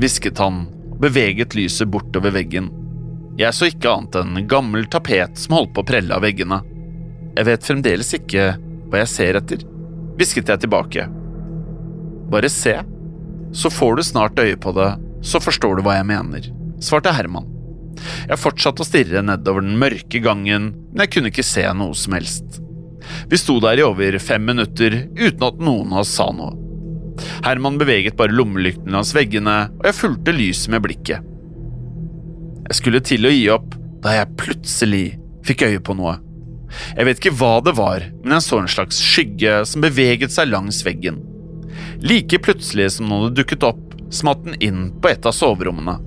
hvisket 0.00 0.40
han 0.40 0.64
og 0.94 1.02
beveget 1.04 1.56
lyset 1.58 1.90
bortover 1.90 2.34
veggen. 2.34 2.70
Jeg 3.40 3.56
så 3.56 3.68
ikke 3.68 3.90
annet 3.90 4.16
enn 4.20 4.44
gammel 4.48 4.86
tapet 4.90 5.40
som 5.40 5.56
holdt 5.58 5.74
på 5.74 5.82
å 5.82 5.88
prelle 5.88 6.16
av 6.16 6.22
veggene. 6.24 6.60
Jeg 7.34 7.48
vet 7.48 7.66
fremdeles 7.66 8.12
ikke 8.14 8.52
hva 8.88 9.00
jeg 9.02 9.10
ser 9.10 9.40
etter, 9.40 9.64
hvisket 10.18 10.50
jeg 10.50 10.64
tilbake. 10.64 11.06
Bare 12.32 12.50
se, 12.52 12.76
så 13.54 13.70
får 13.70 13.96
du 13.96 14.06
snart 14.06 14.40
øye 14.42 14.56
på 14.60 14.72
det, 14.76 14.90
så 15.24 15.40
forstår 15.42 15.78
du 15.78 15.84
hva 15.86 15.98
jeg 15.98 16.08
mener, 16.10 16.48
svarte 16.82 17.14
Herman. 17.14 17.50
Jeg 18.28 18.40
fortsatte 18.40 18.82
å 18.82 18.88
stirre 18.88 19.22
nedover 19.24 19.64
den 19.64 19.78
mørke 19.80 20.20
gangen, 20.22 20.72
men 20.92 21.04
jeg 21.04 21.14
kunne 21.14 21.30
ikke 21.32 21.46
se 21.46 21.64
noe 21.76 21.94
som 21.98 22.16
helst. 22.16 22.60
Vi 23.30 23.38
sto 23.38 23.58
der 23.62 23.80
i 23.80 23.86
over 23.86 24.18
fem 24.18 24.44
minutter 24.48 25.04
uten 25.14 25.46
at 25.46 25.60
noen 25.62 25.92
av 25.92 26.02
oss 26.02 26.14
sa 26.16 26.30
noe. 26.34 26.56
Herman 27.44 27.78
beveget 27.78 28.16
bare 28.18 28.34
lommelykten 28.34 28.90
langs 28.94 29.14
veggene, 29.14 29.68
og 29.78 29.86
jeg 29.86 29.98
fulgte 30.00 30.34
lyset 30.34 30.72
med 30.74 30.82
blikket. 30.86 31.30
Jeg 32.64 32.78
skulle 32.80 33.02
til 33.04 33.28
å 33.28 33.32
gi 33.32 33.44
opp 33.54 33.76
da 34.04 34.16
jeg 34.18 34.36
plutselig 34.40 35.04
fikk 35.46 35.66
øye 35.68 35.82
på 35.84 35.96
noe. 35.98 36.16
Jeg 36.96 37.08
vet 37.08 37.20
ikke 37.20 37.36
hva 37.38 37.54
det 37.64 37.76
var, 37.78 38.08
men 38.22 38.36
jeg 38.36 38.46
så 38.46 38.60
en 38.60 38.70
slags 38.70 39.00
skygge 39.02 39.60
som 39.68 39.84
beveget 39.84 40.34
seg 40.34 40.50
langs 40.50 40.82
veggen. 40.86 41.20
Like 42.04 42.40
plutselig 42.42 42.90
som 42.96 43.08
den 43.08 43.16
hadde 43.16 43.38
dukket 43.40 43.66
opp, 43.66 43.82
smatt 44.14 44.44
den 44.46 44.58
inn 44.62 44.82
på 45.00 45.10
et 45.10 45.26
av 45.26 45.34
soverommene. 45.36 45.98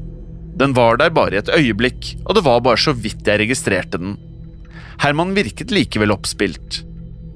Den 0.58 0.74
var 0.74 0.98
der 0.98 1.14
bare 1.14 1.38
i 1.38 1.42
et 1.42 1.52
øyeblikk, 1.54 2.16
og 2.26 2.38
det 2.38 2.46
var 2.48 2.64
bare 2.66 2.82
så 2.82 2.94
vidt 2.98 3.28
jeg 3.28 3.44
registrerte 3.44 4.00
den. 4.02 4.16
Herman 5.04 5.36
virket 5.38 5.74
likevel 5.74 6.14
oppspilt. 6.16 6.82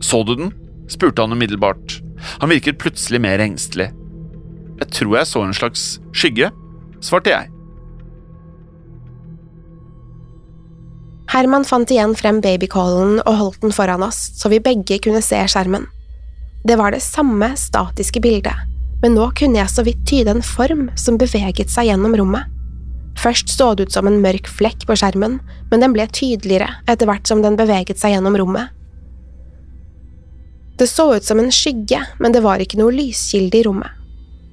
Så 0.02 0.24
du 0.26 0.36
den? 0.36 0.54
spurte 0.92 1.24
han 1.24 1.32
umiddelbart. 1.32 2.00
Han 2.42 2.52
virket 2.52 2.80
plutselig 2.82 3.22
mer 3.24 3.40
engstelig. 3.40 3.92
Jeg 4.82 4.90
tror 4.98 5.18
jeg 5.20 5.30
så 5.30 5.44
en 5.46 5.56
slags 5.56 5.84
skygge, 6.18 6.50
svarte 7.06 7.32
jeg. 7.32 7.52
Herman 11.32 11.64
fant 11.64 11.88
igjen 11.88 12.12
frem 12.20 12.42
babycallen 12.44 13.22
og 13.22 13.36
holdt 13.40 13.62
den 13.64 13.72
foran 13.72 14.04
oss, 14.04 14.18
så 14.36 14.50
vi 14.52 14.60
begge 14.60 14.98
kunne 15.00 15.22
se 15.24 15.38
skjermen. 15.48 15.86
Det 16.68 16.76
var 16.76 16.92
det 16.92 17.00
samme 17.06 17.54
statiske 17.56 18.20
bildet, 18.20 18.68
men 19.02 19.16
nå 19.16 19.30
kunne 19.40 19.62
jeg 19.62 19.72
så 19.72 19.86
vidt 19.88 20.04
tyde 20.10 20.34
en 20.36 20.44
form 20.44 20.90
som 21.00 21.20
beveget 21.22 21.72
seg 21.72 21.88
gjennom 21.88 22.18
rommet. 22.20 22.52
Først 23.22 23.48
så 23.54 23.70
det 23.76 23.88
ut 23.88 23.96
som 23.96 24.10
en 24.12 24.20
mørk 24.24 24.50
flekk 24.52 24.84
på 24.90 24.98
skjermen, 25.00 25.40
men 25.72 25.84
den 25.84 25.96
ble 25.96 26.04
tydeligere 26.12 26.68
etter 26.92 27.08
hvert 27.08 27.32
som 27.32 27.40
den 27.44 27.56
beveget 27.60 28.02
seg 28.02 28.18
gjennom 28.18 28.36
rommet. 28.42 28.76
Det 30.80 30.90
så 30.92 31.14
ut 31.16 31.24
som 31.24 31.40
en 31.40 31.52
skygge, 31.54 32.02
men 32.20 32.36
det 32.36 32.44
var 32.44 32.60
ikke 32.60 32.80
noe 32.82 32.92
lyskilde 32.96 33.60
i 33.60 33.64
rommet. 33.68 33.88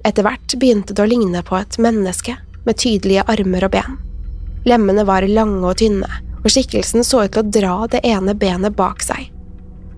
Etter 0.06 0.22
hvert 0.22 0.54
begynte 0.60 0.94
det 0.94 1.02
å 1.02 1.10
ligne 1.10 1.42
på 1.42 1.58
et 1.58 1.78
menneske, 1.82 2.38
med 2.62 2.78
tydelige 2.78 3.26
armer 3.26 3.66
og 3.66 3.74
ben. 3.74 3.98
Lemmene 4.68 5.02
var 5.08 5.26
lange 5.26 5.64
og 5.64 5.78
tynne, 5.80 6.10
og 6.48 6.54
skikkelsen 6.54 7.04
så 7.04 7.26
ut 7.26 7.34
til 7.34 7.44
å 7.44 7.50
dra 7.52 7.74
det 7.92 8.00
ene 8.08 8.32
benet 8.32 8.76
bak 8.76 9.02
seg. 9.04 9.28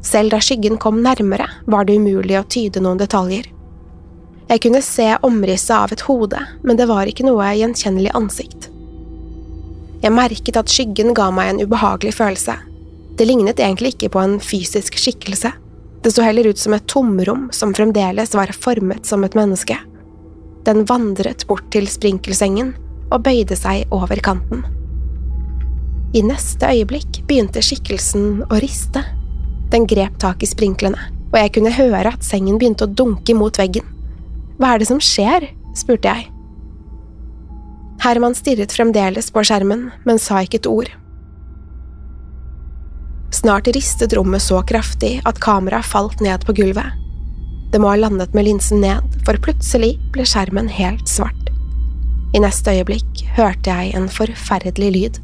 Selv 0.02 0.32
da 0.34 0.40
skyggen 0.42 0.80
kom 0.82 0.98
nærmere, 1.04 1.46
var 1.70 1.86
det 1.86 2.00
umulig 2.00 2.34
å 2.40 2.46
tyde 2.50 2.82
noen 2.82 2.98
detaljer. 2.98 3.46
Jeg 4.50 4.62
kunne 4.64 4.80
se 4.82 5.06
omrisset 5.22 5.76
av 5.76 5.92
et 5.94 6.02
hode, 6.08 6.40
men 6.66 6.80
det 6.80 6.88
var 6.90 7.06
ikke 7.06 7.28
noe 7.28 7.52
gjenkjennelig 7.54 8.10
ansikt. 8.18 8.66
Jeg 10.02 10.16
merket 10.16 10.58
at 10.58 10.72
skyggen 10.72 11.14
ga 11.14 11.28
meg 11.30 11.52
en 11.52 11.62
ubehagelig 11.62 12.16
følelse. 12.18 12.56
Det 13.14 13.28
lignet 13.28 13.62
egentlig 13.62 13.94
ikke 13.94 14.10
på 14.16 14.24
en 14.24 14.38
fysisk 14.42 14.98
skikkelse. 14.98 15.52
Det 16.02 16.10
så 16.10 16.24
heller 16.24 16.50
ut 16.50 16.58
som 16.58 16.74
et 16.74 16.88
tomrom 16.90 17.46
som 17.54 17.76
fremdeles 17.76 18.34
var 18.34 18.50
formet 18.56 19.06
som 19.06 19.22
et 19.22 19.38
menneske. 19.38 19.78
Den 20.66 20.82
vandret 20.88 21.46
bort 21.46 21.70
til 21.70 21.86
sprinkelsengen 21.86 22.74
og 23.12 23.22
bøyde 23.28 23.54
seg 23.60 23.86
over 23.94 24.18
kanten. 24.24 24.64
I 26.10 26.24
neste 26.26 26.66
øyeblikk 26.66 27.20
begynte 27.28 27.62
skikkelsen 27.62 28.42
å 28.50 28.58
riste. 28.58 29.04
Den 29.70 29.84
grep 29.86 30.16
tak 30.18 30.42
i 30.42 30.48
sprinklene, 30.50 30.98
og 31.30 31.36
jeg 31.38 31.52
kunne 31.54 31.70
høre 31.76 32.10
at 32.10 32.26
sengen 32.26 32.58
begynte 32.58 32.88
å 32.88 32.90
dunke 32.90 33.36
mot 33.38 33.54
veggen. 33.60 33.86
Hva 34.58 34.74
er 34.74 34.82
det 34.82 34.90
som 34.90 34.98
skjer? 34.98 35.46
spurte 35.78 36.10
jeg. 36.10 36.26
Herman 38.02 38.34
stirret 38.34 38.74
fremdeles 38.74 39.30
på 39.30 39.44
skjermen, 39.46 39.90
men 40.02 40.18
sa 40.18 40.40
ikke 40.42 40.58
et 40.58 40.66
ord. 40.66 40.90
Snart 43.30 43.70
ristet 43.70 44.16
rommet 44.18 44.42
så 44.42 44.58
kraftig 44.66 45.20
at 45.28 45.38
kameraet 45.38 45.86
falt 45.86 46.18
ned 46.24 46.42
på 46.42 46.56
gulvet. 46.58 46.98
Det 47.70 47.78
må 47.78 47.92
ha 47.92 48.00
landet 48.00 48.34
med 48.34 48.48
linsen 48.48 48.82
ned, 48.82 49.04
for 49.22 49.38
plutselig 49.38 49.94
ble 50.10 50.26
skjermen 50.26 50.66
helt 50.74 51.06
svart. 51.06 51.52
I 52.34 52.42
neste 52.42 52.74
øyeblikk 52.74 53.22
hørte 53.36 53.70
jeg 53.70 53.94
en 53.94 54.10
forferdelig 54.10 54.90
lyd. 54.96 55.20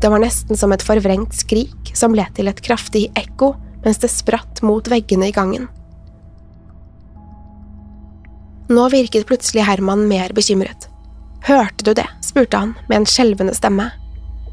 Det 0.00 0.08
var 0.08 0.22
nesten 0.22 0.56
som 0.56 0.72
et 0.72 0.84
forvrengt 0.84 1.34
skrik 1.36 1.92
som 1.94 2.14
ble 2.16 2.24
til 2.36 2.48
et 2.48 2.62
kraftig 2.64 3.10
ekko 3.20 3.52
mens 3.84 4.00
det 4.00 4.08
spratt 4.12 4.62
mot 4.64 4.88
veggene 4.88 5.28
i 5.28 5.34
gangen. 5.36 5.68
Nå 8.70 8.86
virket 8.92 9.26
plutselig 9.26 9.64
Herman 9.66 10.06
mer 10.08 10.32
bekymret. 10.32 10.86
Hørte 11.44 11.84
du 11.84 11.94
det? 11.94 12.06
spurte 12.24 12.56
han 12.56 12.74
med 12.88 13.00
en 13.00 13.08
skjelvende 13.08 13.54
stemme. 13.56 13.88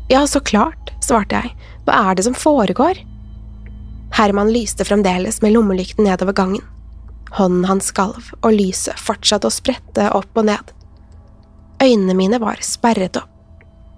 Ja, 0.09 0.23
så 0.27 0.39
klart, 0.39 0.91
svarte 1.03 1.37
jeg, 1.43 1.53
hva 1.85 1.99
er 2.09 2.17
det 2.17 2.25
som 2.25 2.35
foregår? 2.35 2.99
Herman 4.17 4.49
lyste 4.51 4.87
fremdeles 4.87 5.41
med 5.43 5.53
lommelykten 5.53 6.07
nedover 6.07 6.33
gangen. 6.33 6.63
Hånden 7.37 7.67
hans 7.69 7.91
skalv, 7.91 8.31
og 8.41 8.55
lyset 8.55 8.99
fortsatte 8.99 9.51
å 9.51 9.53
sprette 9.53 10.09
opp 10.15 10.39
og 10.39 10.47
ned. 10.47 10.71
Øynene 11.83 12.15
mine 12.17 12.39
var 12.41 12.63
sperret 12.65 13.19
opp. 13.19 13.36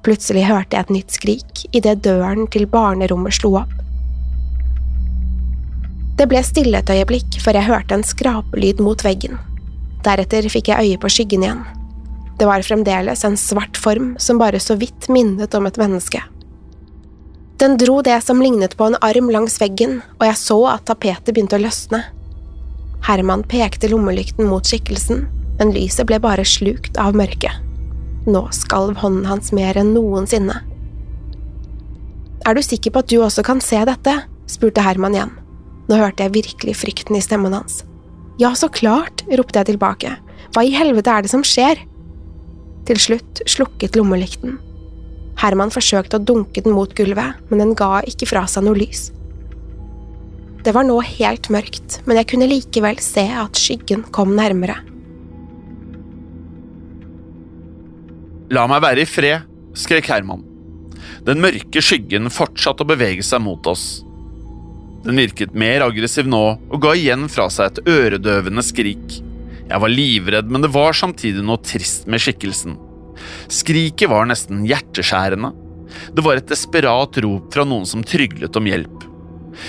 Plutselig 0.05 0.45
hørte 0.47 0.77
jeg 0.77 0.85
et 0.85 0.93
nytt 0.95 1.15
skrik 1.15 1.65
idet 1.75 1.99
døren 2.05 2.47
til 2.51 2.67
barnerommet 2.71 3.35
slo 3.35 3.57
opp. 3.61 3.73
Det 6.19 6.27
ble 6.27 6.41
stille 6.43 6.79
et 6.79 6.91
øyeblikk 6.91 7.39
før 7.43 7.59
jeg 7.59 7.67
hørte 7.69 7.95
en 7.95 8.03
skrapelyd 8.03 8.81
mot 8.83 9.03
veggen. 9.03 9.37
Deretter 10.03 10.47
fikk 10.51 10.71
jeg 10.71 10.87
øye 10.87 10.99
på 10.99 11.11
skyggen 11.11 11.45
igjen. 11.45 11.61
Det 12.39 12.47
var 12.47 12.63
fremdeles 12.63 13.23
en 13.27 13.35
svart 13.39 13.79
form 13.79 14.13
som 14.19 14.39
bare 14.39 14.59
så 14.63 14.77
vidt 14.79 15.09
minnet 15.11 15.55
om 15.55 15.67
et 15.67 15.79
menneske. 15.79 16.21
Den 17.59 17.75
dro 17.75 17.97
det 18.03 18.15
som 18.23 18.39
lignet 18.39 18.77
på 18.79 18.87
en 18.87 18.95
arm 19.03 19.27
langs 19.31 19.59
veggen, 19.59 19.97
og 20.19 20.27
jeg 20.29 20.39
så 20.39 20.59
at 20.77 20.85
tapetet 20.87 21.33
begynte 21.33 21.59
å 21.59 21.63
løsne. 21.65 22.05
Herman 23.03 23.43
pekte 23.51 23.91
lommelykten 23.91 24.47
mot 24.47 24.63
skikkelsen, 24.63 25.25
men 25.59 25.73
lyset 25.75 26.07
ble 26.07 26.21
bare 26.23 26.47
slukt 26.47 26.95
av 26.99 27.19
mørket. 27.19 27.68
Nå 28.29 28.43
skalv 28.53 28.99
hånden 29.01 29.25
hans 29.25 29.53
mer 29.55 29.77
enn 29.79 29.95
noensinne. 29.95 30.59
Er 32.45 32.55
du 32.55 32.61
sikker 32.63 32.93
på 32.93 33.01
at 33.03 33.11
du 33.11 33.19
også 33.23 33.43
kan 33.45 33.61
se 33.63 33.81
dette? 33.89 34.15
spurte 34.49 34.83
Herman 34.85 35.15
igjen. 35.17 35.33
Nå 35.89 35.97
hørte 35.97 36.25
jeg 36.25 36.35
virkelig 36.37 36.77
frykten 36.79 37.17
i 37.17 37.21
stemmen 37.25 37.53
hans. 37.53 37.83
Ja, 38.41 38.53
så 38.55 38.69
klart, 38.71 39.25
ropte 39.35 39.59
jeg 39.59 39.73
tilbake. 39.73 40.15
Hva 40.53 40.63
i 40.65 40.73
helvete 40.73 41.11
er 41.11 41.25
det 41.25 41.31
som 41.33 41.45
skjer? 41.45 41.81
Til 42.89 43.01
slutt 43.01 43.41
slukket 43.49 43.97
lommelykten. 43.99 44.57
Herman 45.39 45.71
forsøkte 45.73 46.19
å 46.19 46.23
dunke 46.23 46.63
den 46.63 46.75
mot 46.75 46.93
gulvet, 46.97 47.37
men 47.49 47.61
den 47.61 47.75
ga 47.77 47.99
ikke 48.07 48.29
fra 48.29 48.45
seg 48.49 48.65
noe 48.65 48.77
lys. 48.79 49.09
Det 50.65 50.73
var 50.75 50.85
nå 50.87 50.97
helt 51.05 51.47
mørkt, 51.53 52.01
men 52.05 52.19
jeg 52.19 52.29
kunne 52.33 52.49
likevel 52.49 52.99
se 53.03 53.23
at 53.41 53.59
skyggen 53.59 54.03
kom 54.15 54.33
nærmere. 54.37 54.75
La 58.49 58.63
meg 58.65 58.81
være 58.81 59.03
i 59.03 59.09
fred, 59.09 59.45
skrek 59.77 60.07
Herman. 60.09 60.41
Den 61.27 61.41
mørke 61.43 61.83
skyggen 61.85 62.31
fortsatte 62.33 62.81
å 62.81 62.89
bevege 62.89 63.21
seg 63.25 63.43
mot 63.45 63.67
oss. 63.69 64.01
Den 65.05 65.21
virket 65.21 65.53
mer 65.53 65.85
aggressiv 65.85 66.25
nå 66.27 66.41
og 66.57 66.79
ga 66.81 66.95
igjen 66.97 67.27
fra 67.29 67.45
seg 67.53 67.69
et 67.69 67.91
øredøvende 67.93 68.63
skrik. 68.65 69.19
Jeg 69.69 69.83
var 69.83 69.93
livredd, 69.93 70.49
men 70.49 70.65
det 70.65 70.71
var 70.73 70.97
samtidig 70.97 71.43
noe 71.45 71.61
trist 71.61 72.09
med 72.09 72.23
skikkelsen. 72.23 72.73
Skriket 73.53 74.09
var 74.09 74.25
nesten 74.25 74.65
hjerteskjærende. 74.65 75.53
Det 76.17 76.25
var 76.25 76.41
et 76.41 76.49
desperat 76.49 77.21
rop 77.21 77.53
fra 77.53 77.65
noen 77.69 77.85
som 77.85 78.01
tryglet 78.01 78.57
om 78.57 78.69
hjelp. 78.69 79.05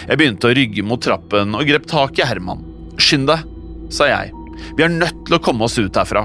Jeg 0.09 0.17
begynte 0.17 0.49
å 0.49 0.57
rygge 0.57 0.85
mot 0.87 1.03
trappen 1.05 1.53
og 1.59 1.69
grep 1.69 1.85
tak 1.91 2.17
i 2.17 2.25
Herman. 2.25 2.65
Skynd 2.97 3.29
deg, 3.29 3.45
sa 3.93 4.09
jeg. 4.09 4.33
Vi 4.79 4.87
er 4.87 4.93
nødt 4.95 5.27
til 5.27 5.37
å 5.37 5.45
komme 5.45 5.69
oss 5.69 5.77
ut 5.77 6.01
herfra. 6.01 6.25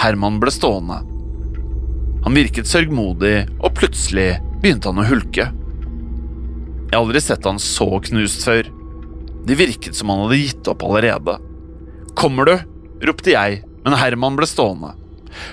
Herman 0.00 0.40
ble 0.42 0.52
stående. 0.52 1.06
Han 2.30 2.36
virket 2.38 2.68
sørgmodig, 2.70 3.48
og 3.58 3.72
plutselig 3.74 4.36
begynte 4.62 4.86
han 4.86 5.00
å 5.02 5.06
hulke. 5.08 5.48
Jeg 5.50 6.92
har 6.92 7.00
aldri 7.00 7.22
sett 7.24 7.48
han 7.48 7.58
så 7.58 7.88
knust 8.06 8.44
før. 8.46 8.68
Det 9.48 9.56
virket 9.58 9.98
som 9.98 10.12
han 10.12 10.22
hadde 10.22 10.38
gitt 10.38 10.70
opp 10.70 10.84
allerede. 10.86 11.34
Kommer 12.14 12.46
du? 12.46 12.54
ropte 13.02 13.34
jeg, 13.34 13.64
men 13.82 13.98
Herman 13.98 14.38
ble 14.38 14.46
stående. 14.46 14.92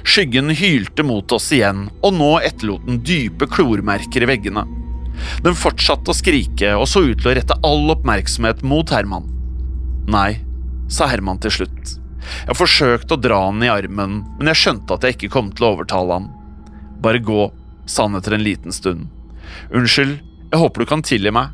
Skyggen 0.06 0.54
hylte 0.54 1.02
mot 1.02 1.34
oss 1.34 1.50
igjen, 1.50 1.88
og 2.06 2.14
nå 2.14 2.30
etterlot 2.46 2.86
den 2.86 3.02
dype 3.02 3.50
klormerker 3.50 4.28
i 4.28 4.30
veggene. 4.36 4.68
Den 5.42 5.58
fortsatte 5.58 6.14
å 6.14 6.20
skrike 6.22 6.78
og 6.78 6.86
så 6.94 7.08
ut 7.10 7.26
til 7.26 7.34
å 7.34 7.38
rette 7.42 7.62
all 7.66 7.90
oppmerksomhet 7.98 8.62
mot 8.62 8.94
Herman. 8.94 9.26
Nei, 10.14 10.44
sa 10.94 11.10
Herman 11.10 11.42
til 11.42 11.58
slutt. 11.58 11.98
Jeg 12.46 12.62
forsøkte 12.62 13.18
å 13.18 13.24
dra 13.30 13.48
han 13.50 13.66
i 13.66 13.78
armen, 13.82 14.28
men 14.38 14.54
jeg 14.54 14.68
skjønte 14.68 14.94
at 14.94 15.10
jeg 15.10 15.18
ikke 15.18 15.38
kom 15.40 15.56
til 15.58 15.66
å 15.66 15.80
overtale 15.80 16.22
han. 16.22 16.36
Bare 17.04 17.22
gå, 17.24 17.52
sa 17.86 18.08
han 18.08 18.18
etter 18.18 18.36
en 18.38 18.44
liten 18.44 18.76
stund. 18.76 19.08
Unnskyld, 19.72 20.20
jeg 20.52 20.62
håper 20.62 20.84
du 20.84 20.90
kan 20.90 21.04
tilgi 21.06 21.32
meg. 21.34 21.54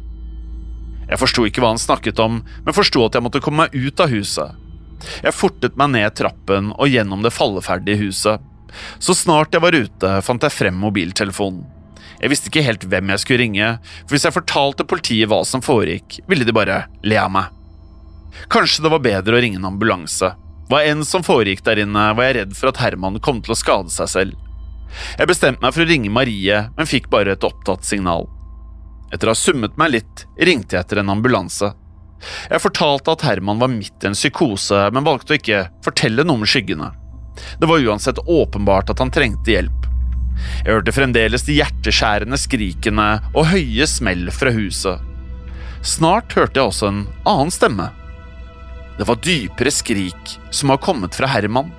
Jeg 1.10 1.20
forsto 1.20 1.46
ikke 1.46 1.62
hva 1.62 1.74
han 1.74 1.82
snakket 1.82 2.22
om, 2.24 2.42
men 2.66 2.76
forsto 2.76 3.04
at 3.06 3.18
jeg 3.18 3.26
måtte 3.26 3.42
komme 3.44 3.66
meg 3.66 3.76
ut 3.76 4.02
av 4.02 4.14
huset. 4.14 4.60
Jeg 5.24 5.36
fortet 5.36 5.78
meg 5.80 5.92
ned 5.94 6.16
trappen 6.16 6.72
og 6.78 6.90
gjennom 6.90 7.26
det 7.26 7.34
falleferdige 7.36 8.00
huset. 8.06 8.44
Så 9.04 9.14
snart 9.18 9.54
jeg 9.54 9.62
var 9.62 9.76
ute, 9.76 10.14
fant 10.26 10.44
jeg 10.44 10.56
frem 10.56 10.78
mobiltelefonen. 10.80 11.66
Jeg 12.24 12.32
visste 12.32 12.48
ikke 12.48 12.64
helt 12.64 12.86
hvem 12.88 13.10
jeg 13.12 13.20
skulle 13.20 13.42
ringe, 13.42 13.68
for 14.06 14.16
hvis 14.16 14.26
jeg 14.30 14.36
fortalte 14.36 14.86
politiet 14.88 15.28
hva 15.28 15.42
som 15.48 15.64
foregikk, 15.66 16.22
ville 16.30 16.48
de 16.48 16.56
bare 16.56 16.86
le 17.04 17.18
av 17.20 17.34
meg. 17.34 17.52
Kanskje 18.54 18.86
det 18.86 18.92
var 18.94 19.04
bedre 19.04 19.36
å 19.36 19.42
ringe 19.44 19.60
en 19.60 19.68
ambulanse. 19.68 20.32
Hva 20.72 20.80
enn 20.88 21.04
som 21.06 21.26
foregikk 21.26 21.66
der 21.68 21.84
inne, 21.84 22.06
var 22.16 22.30
jeg 22.30 22.38
redd 22.40 22.56
for 22.58 22.72
at 22.72 22.80
Herman 22.80 23.20
kom 23.22 23.44
til 23.44 23.54
å 23.54 23.60
skade 23.60 23.92
seg 23.94 24.10
selv. 24.10 24.40
Jeg 25.18 25.30
bestemte 25.30 25.64
meg 25.64 25.76
for 25.76 25.84
å 25.84 25.90
ringe 25.90 26.12
Marie, 26.14 26.60
men 26.78 26.90
fikk 26.90 27.10
bare 27.14 27.36
et 27.36 27.48
opptatt 27.48 27.86
signal. 27.88 28.28
Etter 29.14 29.30
å 29.30 29.34
ha 29.36 29.38
summet 29.38 29.78
meg 29.78 29.94
litt, 29.94 30.26
ringte 30.42 30.78
jeg 30.78 30.86
etter 30.86 31.02
en 31.02 31.14
ambulanse. 31.14 31.74
Jeg 32.50 32.64
fortalte 32.64 33.14
at 33.14 33.26
Herman 33.28 33.60
var 33.62 33.72
midt 33.72 34.04
i 34.04 34.10
en 34.10 34.18
psykose, 34.18 34.88
men 34.96 35.06
valgte 35.06 35.36
å 35.36 35.40
ikke 35.40 35.64
fortelle 35.86 36.26
noe 36.26 36.42
om 36.42 36.48
skyggene. 36.48 36.92
Det 37.60 37.70
var 37.70 37.84
uansett 37.84 38.22
åpenbart 38.26 38.94
at 38.94 39.02
han 39.04 39.12
trengte 39.14 39.54
hjelp. 39.54 39.90
Jeg 40.64 40.72
hørte 40.72 40.96
fremdeles 40.96 41.46
de 41.46 41.58
hjerteskjærende 41.60 42.40
skrikene 42.42 43.08
og 43.34 43.52
høye 43.52 43.88
smell 43.90 44.30
fra 44.34 44.54
huset. 44.56 45.02
Snart 45.84 46.34
hørte 46.38 46.60
jeg 46.60 46.72
også 46.72 46.90
en 46.90 47.04
annen 47.28 47.52
stemme. 47.54 47.90
Det 48.98 49.08
var 49.10 49.22
dypere 49.26 49.74
skrik 49.74 50.38
som 50.54 50.72
var 50.72 50.82
kommet 50.82 51.18
fra 51.18 51.30
Herman. 51.30 51.72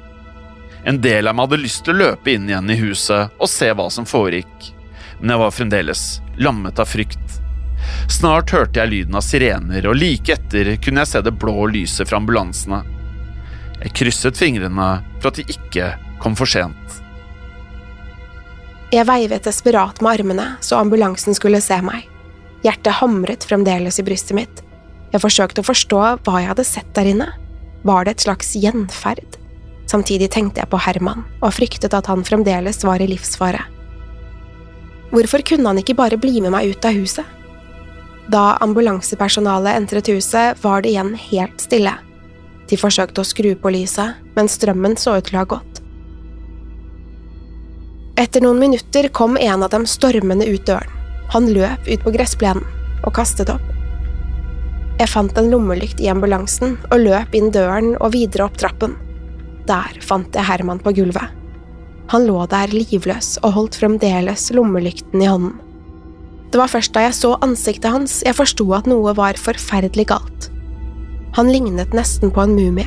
En 0.84 1.00
del 1.00 1.28
av 1.28 1.36
meg 1.36 1.48
hadde 1.48 1.62
lyst 1.62 1.84
til 1.86 1.94
å 1.94 2.00
løpe 2.02 2.34
inn 2.34 2.48
igjen 2.50 2.70
i 2.70 2.76
huset 2.76 3.32
og 3.40 3.48
se 3.48 3.70
hva 3.72 3.86
som 3.92 4.06
foregikk, 4.08 4.72
men 5.20 5.32
jeg 5.32 5.40
var 5.40 5.54
fremdeles 5.56 6.02
lammet 6.36 6.80
av 6.82 6.90
frykt. 6.90 7.38
Snart 8.12 8.52
hørte 8.52 8.80
jeg 8.80 8.90
lyden 8.90 9.16
av 9.16 9.24
sirener, 9.24 9.86
og 9.88 9.96
like 9.96 10.34
etter 10.36 10.74
kunne 10.84 11.04
jeg 11.04 11.12
se 11.12 11.22
det 11.24 11.32
blå 11.40 11.68
lyset 11.72 12.08
fra 12.08 12.20
ambulansene. 12.20 12.82
Jeg 13.80 13.94
krysset 13.96 14.38
fingrene 14.38 14.88
for 15.20 15.30
at 15.30 15.40
de 15.40 15.46
ikke 15.56 15.88
kom 16.22 16.36
for 16.36 16.48
sent. 16.48 17.00
Jeg 18.92 19.08
veivet 19.08 19.44
desperat 19.48 20.00
med 20.04 20.20
armene 20.20 20.48
så 20.62 20.78
ambulansen 20.78 21.36
skulle 21.36 21.62
se 21.64 21.80
meg. 21.82 22.04
Hjertet 22.64 23.00
hamret 23.00 23.44
fremdeles 23.48 23.98
i 24.00 24.04
brystet 24.06 24.36
mitt. 24.38 24.60
Jeg 25.12 25.22
forsøkte 25.22 25.64
å 25.64 25.66
forstå 25.66 26.02
hva 26.24 26.36
jeg 26.40 26.50
hadde 26.52 26.66
sett 26.68 26.92
der 26.96 27.10
inne. 27.10 27.30
Var 27.84 28.06
det 28.06 28.14
et 28.14 28.24
slags 28.28 28.54
gjenferd? 28.56 29.40
Samtidig 29.90 30.30
tenkte 30.32 30.62
jeg 30.62 30.70
på 30.72 30.80
Herman 30.80 31.24
og 31.40 31.54
fryktet 31.54 31.94
at 31.96 32.08
han 32.10 32.24
fremdeles 32.26 32.84
var 32.86 33.02
i 33.02 33.08
livsfare. 33.10 33.62
Hvorfor 35.14 35.44
kunne 35.46 35.70
han 35.70 35.78
ikke 35.78 35.96
bare 35.98 36.18
bli 36.18 36.40
med 36.40 36.54
meg 36.54 36.72
ut 36.72 36.88
av 36.88 36.96
huset? 36.96 37.26
Da 38.32 38.56
ambulansepersonalet 38.64 39.76
entret 39.76 40.08
huset, 40.08 40.58
var 40.64 40.82
det 40.82 40.94
igjen 40.94 41.12
helt 41.28 41.60
stille. 41.60 41.92
De 42.70 42.78
forsøkte 42.80 43.20
å 43.20 43.28
skru 43.28 43.52
på 43.60 43.72
lyset, 43.74 44.16
men 44.34 44.48
strømmen 44.48 44.96
så 44.96 45.18
ut 45.18 45.28
til 45.28 45.36
å 45.36 45.42
ha 45.42 45.50
gått. 45.56 45.82
Etter 48.16 48.44
noen 48.44 48.62
minutter 48.62 49.10
kom 49.12 49.36
en 49.36 49.66
av 49.66 49.72
dem 49.74 49.84
stormende 49.90 50.46
ut 50.48 50.64
døren. 50.66 50.90
Han 51.34 51.50
løp 51.52 51.88
ut 51.88 52.02
på 52.04 52.12
gressplenen 52.14 52.64
og 53.04 53.14
kastet 53.16 53.50
opp. 53.52 53.64
Jeg 55.00 55.10
fant 55.10 55.38
en 55.38 55.50
lommelykt 55.50 55.98
i 56.00 56.08
ambulansen 56.12 56.76
og 56.90 57.02
løp 57.02 57.34
inn 57.34 57.50
døren 57.52 57.96
og 57.98 58.14
videre 58.14 58.46
opp 58.46 58.56
trappen. 58.60 58.94
Der 59.68 60.00
fant 60.04 60.36
jeg 60.36 60.44
Herman 60.44 60.82
på 60.82 60.92
gulvet. 60.96 61.32
Han 62.12 62.26
lå 62.28 62.42
der 62.52 62.72
livløs 62.74 63.38
og 63.42 63.54
holdt 63.56 63.78
fremdeles 63.80 64.50
lommelykten 64.52 65.22
i 65.22 65.30
hånden. 65.30 65.54
Det 66.52 66.60
var 66.60 66.70
først 66.70 66.92
da 66.94 67.06
jeg 67.06 67.16
så 67.16 67.32
ansiktet 67.42 67.90
hans 67.90 68.20
jeg 68.22 68.36
forsto 68.38 68.66
at 68.76 68.86
noe 68.86 69.14
var 69.16 69.40
forferdelig 69.40 70.06
galt. 70.12 70.50
Han 71.34 71.50
lignet 71.50 71.96
nesten 71.96 72.30
på 72.30 72.44
en 72.44 72.54
mumie. 72.54 72.86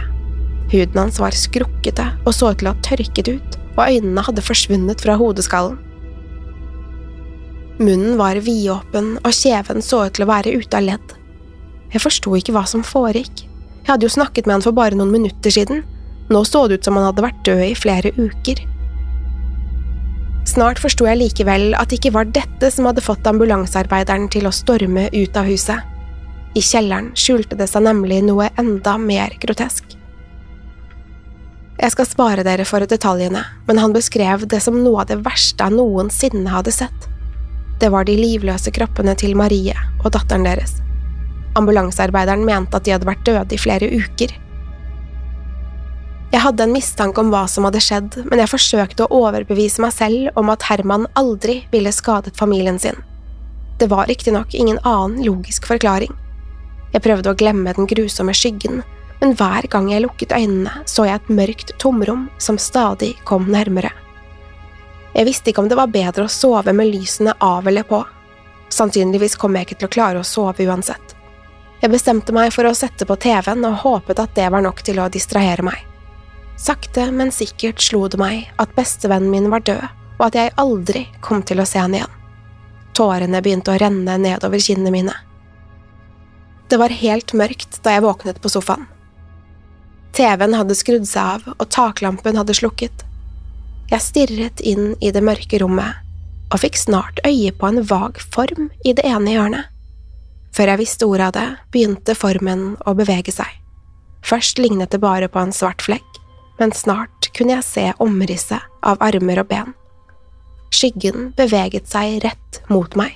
Huden 0.72 1.02
hans 1.02 1.20
var 1.20 1.36
skrukkete 1.36 2.06
og 2.24 2.32
så 2.36 2.54
ut 2.54 2.62
til 2.62 2.70
å 2.70 2.76
ha 2.76 2.86
tørket 2.86 3.32
ut, 3.34 3.58
og 3.76 3.84
øynene 3.90 4.24
hadde 4.24 4.46
forsvunnet 4.46 5.04
fra 5.04 5.18
hodeskallen. 5.20 5.82
Munnen 7.78 8.16
var 8.18 8.40
vidåpen, 8.42 9.18
og 9.22 9.36
kjeven 9.36 9.84
så 9.86 10.06
ut 10.08 10.16
til 10.18 10.26
å 10.26 10.30
være 10.32 10.56
ute 10.56 10.80
av 10.80 10.88
ledd. 10.88 11.12
Jeg 11.94 12.02
forsto 12.04 12.34
ikke 12.40 12.56
hva 12.56 12.64
som 12.68 12.86
foregikk. 12.88 13.44
Jeg 13.84 13.92
hadde 13.92 14.08
jo 14.08 14.16
snakket 14.16 14.48
med 14.48 14.58
han 14.58 14.66
for 14.66 14.76
bare 14.76 14.98
noen 14.98 15.14
minutter 15.14 15.54
siden, 15.54 15.84
nå 16.30 16.44
så 16.46 16.68
det 16.68 16.80
ut 16.80 16.88
som 16.88 16.98
han 17.00 17.08
hadde 17.10 17.26
vært 17.26 17.44
død 17.48 17.64
i 17.68 17.76
flere 17.78 18.12
uker. 18.18 18.64
Snart 20.48 20.80
forsto 20.80 21.06
jeg 21.08 21.20
likevel 21.20 21.74
at 21.76 21.92
det 21.92 22.00
ikke 22.00 22.16
var 22.16 22.30
dette 22.32 22.72
som 22.72 22.88
hadde 22.88 23.04
fått 23.04 23.28
ambulansearbeideren 23.28 24.30
til 24.32 24.48
å 24.48 24.56
storme 24.56 25.10
ut 25.12 25.40
av 25.40 25.50
huset. 25.50 25.84
I 26.56 26.64
kjelleren 26.64 27.12
skjulte 27.20 27.58
det 27.60 27.68
seg 27.70 27.84
nemlig 27.86 28.22
noe 28.26 28.48
enda 28.58 28.96
mer 28.98 29.36
grotesk. 29.44 29.98
Jeg 31.78 31.94
skal 31.94 32.08
spare 32.10 32.46
dere 32.48 32.66
for 32.66 32.82
detaljene, 32.90 33.44
men 33.68 33.78
han 33.78 33.94
beskrev 33.94 34.48
det 34.50 34.64
som 34.66 34.80
noe 34.82 35.04
av 35.04 35.12
det 35.12 35.20
verste 35.28 35.68
han 35.68 35.78
noensinne 35.78 36.50
hadde 36.50 36.74
sett. 36.74 37.06
Det 37.78 37.92
var 37.94 38.08
de 38.08 38.16
livløse 38.18 38.74
kroppene 38.74 39.14
til 39.20 39.36
Marie 39.38 39.76
og 40.00 40.10
datteren 40.16 40.48
deres. 40.48 40.80
Ambulansearbeideren 41.60 42.46
mente 42.48 42.80
at 42.80 42.88
de 42.88 42.96
hadde 42.96 43.10
vært 43.10 43.26
døde 43.28 43.54
i 43.54 43.62
flere 43.62 43.92
uker. 43.94 44.34
Jeg 46.28 46.44
hadde 46.44 46.66
en 46.66 46.74
mistanke 46.76 47.24
om 47.24 47.30
hva 47.32 47.46
som 47.48 47.64
hadde 47.64 47.80
skjedd, 47.80 48.18
men 48.28 48.42
jeg 48.42 48.52
forsøkte 48.52 49.06
å 49.06 49.22
overbevise 49.24 49.80
meg 49.80 49.94
selv 49.96 50.40
om 50.40 50.52
at 50.52 50.66
Herman 50.68 51.08
aldri 51.16 51.62
ville 51.72 51.94
skadet 51.96 52.36
familien 52.36 52.80
sin. 52.84 53.00
Det 53.80 53.88
var 53.88 54.10
riktignok 54.12 54.56
ingen 54.58 54.80
annen 54.84 55.22
logisk 55.24 55.70
forklaring. 55.70 56.12
Jeg 56.92 57.04
prøvde 57.06 57.32
å 57.32 57.38
glemme 57.38 57.72
den 57.78 57.88
grusomme 57.88 58.36
skyggen, 58.36 58.84
men 59.22 59.34
hver 59.40 59.70
gang 59.72 59.88
jeg 59.92 60.04
lukket 60.04 60.36
øynene, 60.36 60.84
så 60.86 61.08
jeg 61.08 61.22
et 61.22 61.32
mørkt 61.40 61.74
tomrom 61.80 62.28
som 62.44 62.60
stadig 62.60 63.14
kom 63.24 63.48
nærmere. 63.54 63.94
Jeg 65.16 65.32
visste 65.32 65.54
ikke 65.54 65.64
om 65.64 65.72
det 65.72 65.80
var 65.80 65.94
bedre 65.94 66.28
å 66.28 66.32
sove 66.32 66.76
med 66.76 66.92
lysene 66.92 67.34
av 67.40 67.72
eller 67.72 67.88
på. 67.88 68.04
Sannsynligvis 68.68 69.40
kom 69.40 69.56
jeg 69.56 69.70
ikke 69.70 69.80
til 69.80 69.88
å 69.88 69.96
klare 69.96 70.22
å 70.22 70.28
sove 70.28 70.68
uansett. 70.68 71.16
Jeg 71.80 71.94
bestemte 71.94 72.36
meg 72.36 72.52
for 72.52 72.68
å 72.68 72.76
sette 72.76 73.08
på 73.08 73.16
TV-en 73.16 73.64
og 73.70 73.84
håpet 73.86 74.20
at 74.20 74.36
det 74.36 74.52
var 74.52 74.66
nok 74.66 74.84
til 74.84 75.00
å 75.00 75.08
distrahere 75.14 75.64
meg. 75.64 75.87
Sakte, 76.58 77.12
men 77.12 77.32
sikkert 77.32 77.82
slo 77.82 78.08
det 78.10 78.18
meg 78.18 78.50
at 78.58 78.74
bestevennen 78.76 79.30
min 79.32 79.52
var 79.54 79.62
død, 79.68 79.84
og 80.18 80.24
at 80.30 80.38
jeg 80.40 80.56
aldri 80.58 81.06
kom 81.22 81.44
til 81.46 81.62
å 81.62 81.68
se 81.70 81.80
han 81.80 81.94
igjen. 81.94 82.14
tårene 82.98 83.42
begynte 83.46 83.70
å 83.70 83.78
renne 83.78 84.16
nedover 84.18 84.58
kinnene 84.58 84.90
mine. 84.90 85.14
Det 86.68 86.80
var 86.82 86.90
helt 86.90 87.34
mørkt 87.38 87.78
da 87.86 87.94
jeg 87.94 88.02
våknet 88.02 88.42
på 88.42 88.50
sofaen. 88.50 88.88
TV-en 90.18 90.56
hadde 90.58 90.76
skrudd 90.76 91.06
seg 91.06 91.22
av, 91.38 91.46
og 91.62 91.70
taklampen 91.70 92.40
hadde 92.40 92.56
slukket. 92.58 93.06
Jeg 93.92 94.02
stirret 94.02 94.64
inn 94.66 94.96
i 95.00 95.12
det 95.14 95.22
mørke 95.22 95.62
rommet 95.62 96.02
og 96.50 96.64
fikk 96.64 96.80
snart 96.80 97.20
øye 97.28 97.52
på 97.54 97.70
en 97.70 97.84
vag 97.86 98.18
form 98.34 98.72
i 98.88 98.96
det 98.98 99.06
ene 99.06 99.36
hjørnet. 99.36 99.70
Før 100.56 100.72
jeg 100.72 100.82
visste 100.82 101.06
ordet 101.06 101.28
av 101.28 101.36
det, 101.36 101.48
begynte 101.76 102.16
formen 102.18 102.72
å 102.88 102.96
bevege 102.98 103.34
seg. 103.36 103.50
Først 104.26 104.58
lignet 104.58 104.90
det 104.96 105.04
bare 105.04 105.30
på 105.30 105.40
en 105.44 105.54
svart 105.54 105.86
flekk, 105.86 106.17
men 106.60 106.74
snart 106.74 107.30
kunne 107.38 107.58
jeg 107.58 107.68
se 107.68 107.86
omrisset 108.04 108.64
av 108.82 109.02
armer 109.04 109.44
og 109.44 109.50
ben. 109.52 109.74
Skyggen 110.74 111.32
beveget 111.38 111.88
seg 111.90 112.20
rett 112.26 112.62
mot 112.72 112.96
meg. 113.00 113.16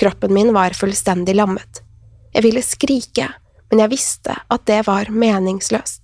Kroppen 0.00 0.34
min 0.34 0.52
var 0.54 0.74
fullstendig 0.74 1.36
lammet. 1.36 1.82
Jeg 2.34 2.46
ville 2.46 2.62
skrike, 2.66 3.28
men 3.70 3.84
jeg 3.84 3.92
visste 3.92 4.34
at 4.50 4.64
det 4.66 4.80
var 4.88 5.10
meningsløst. 5.12 6.03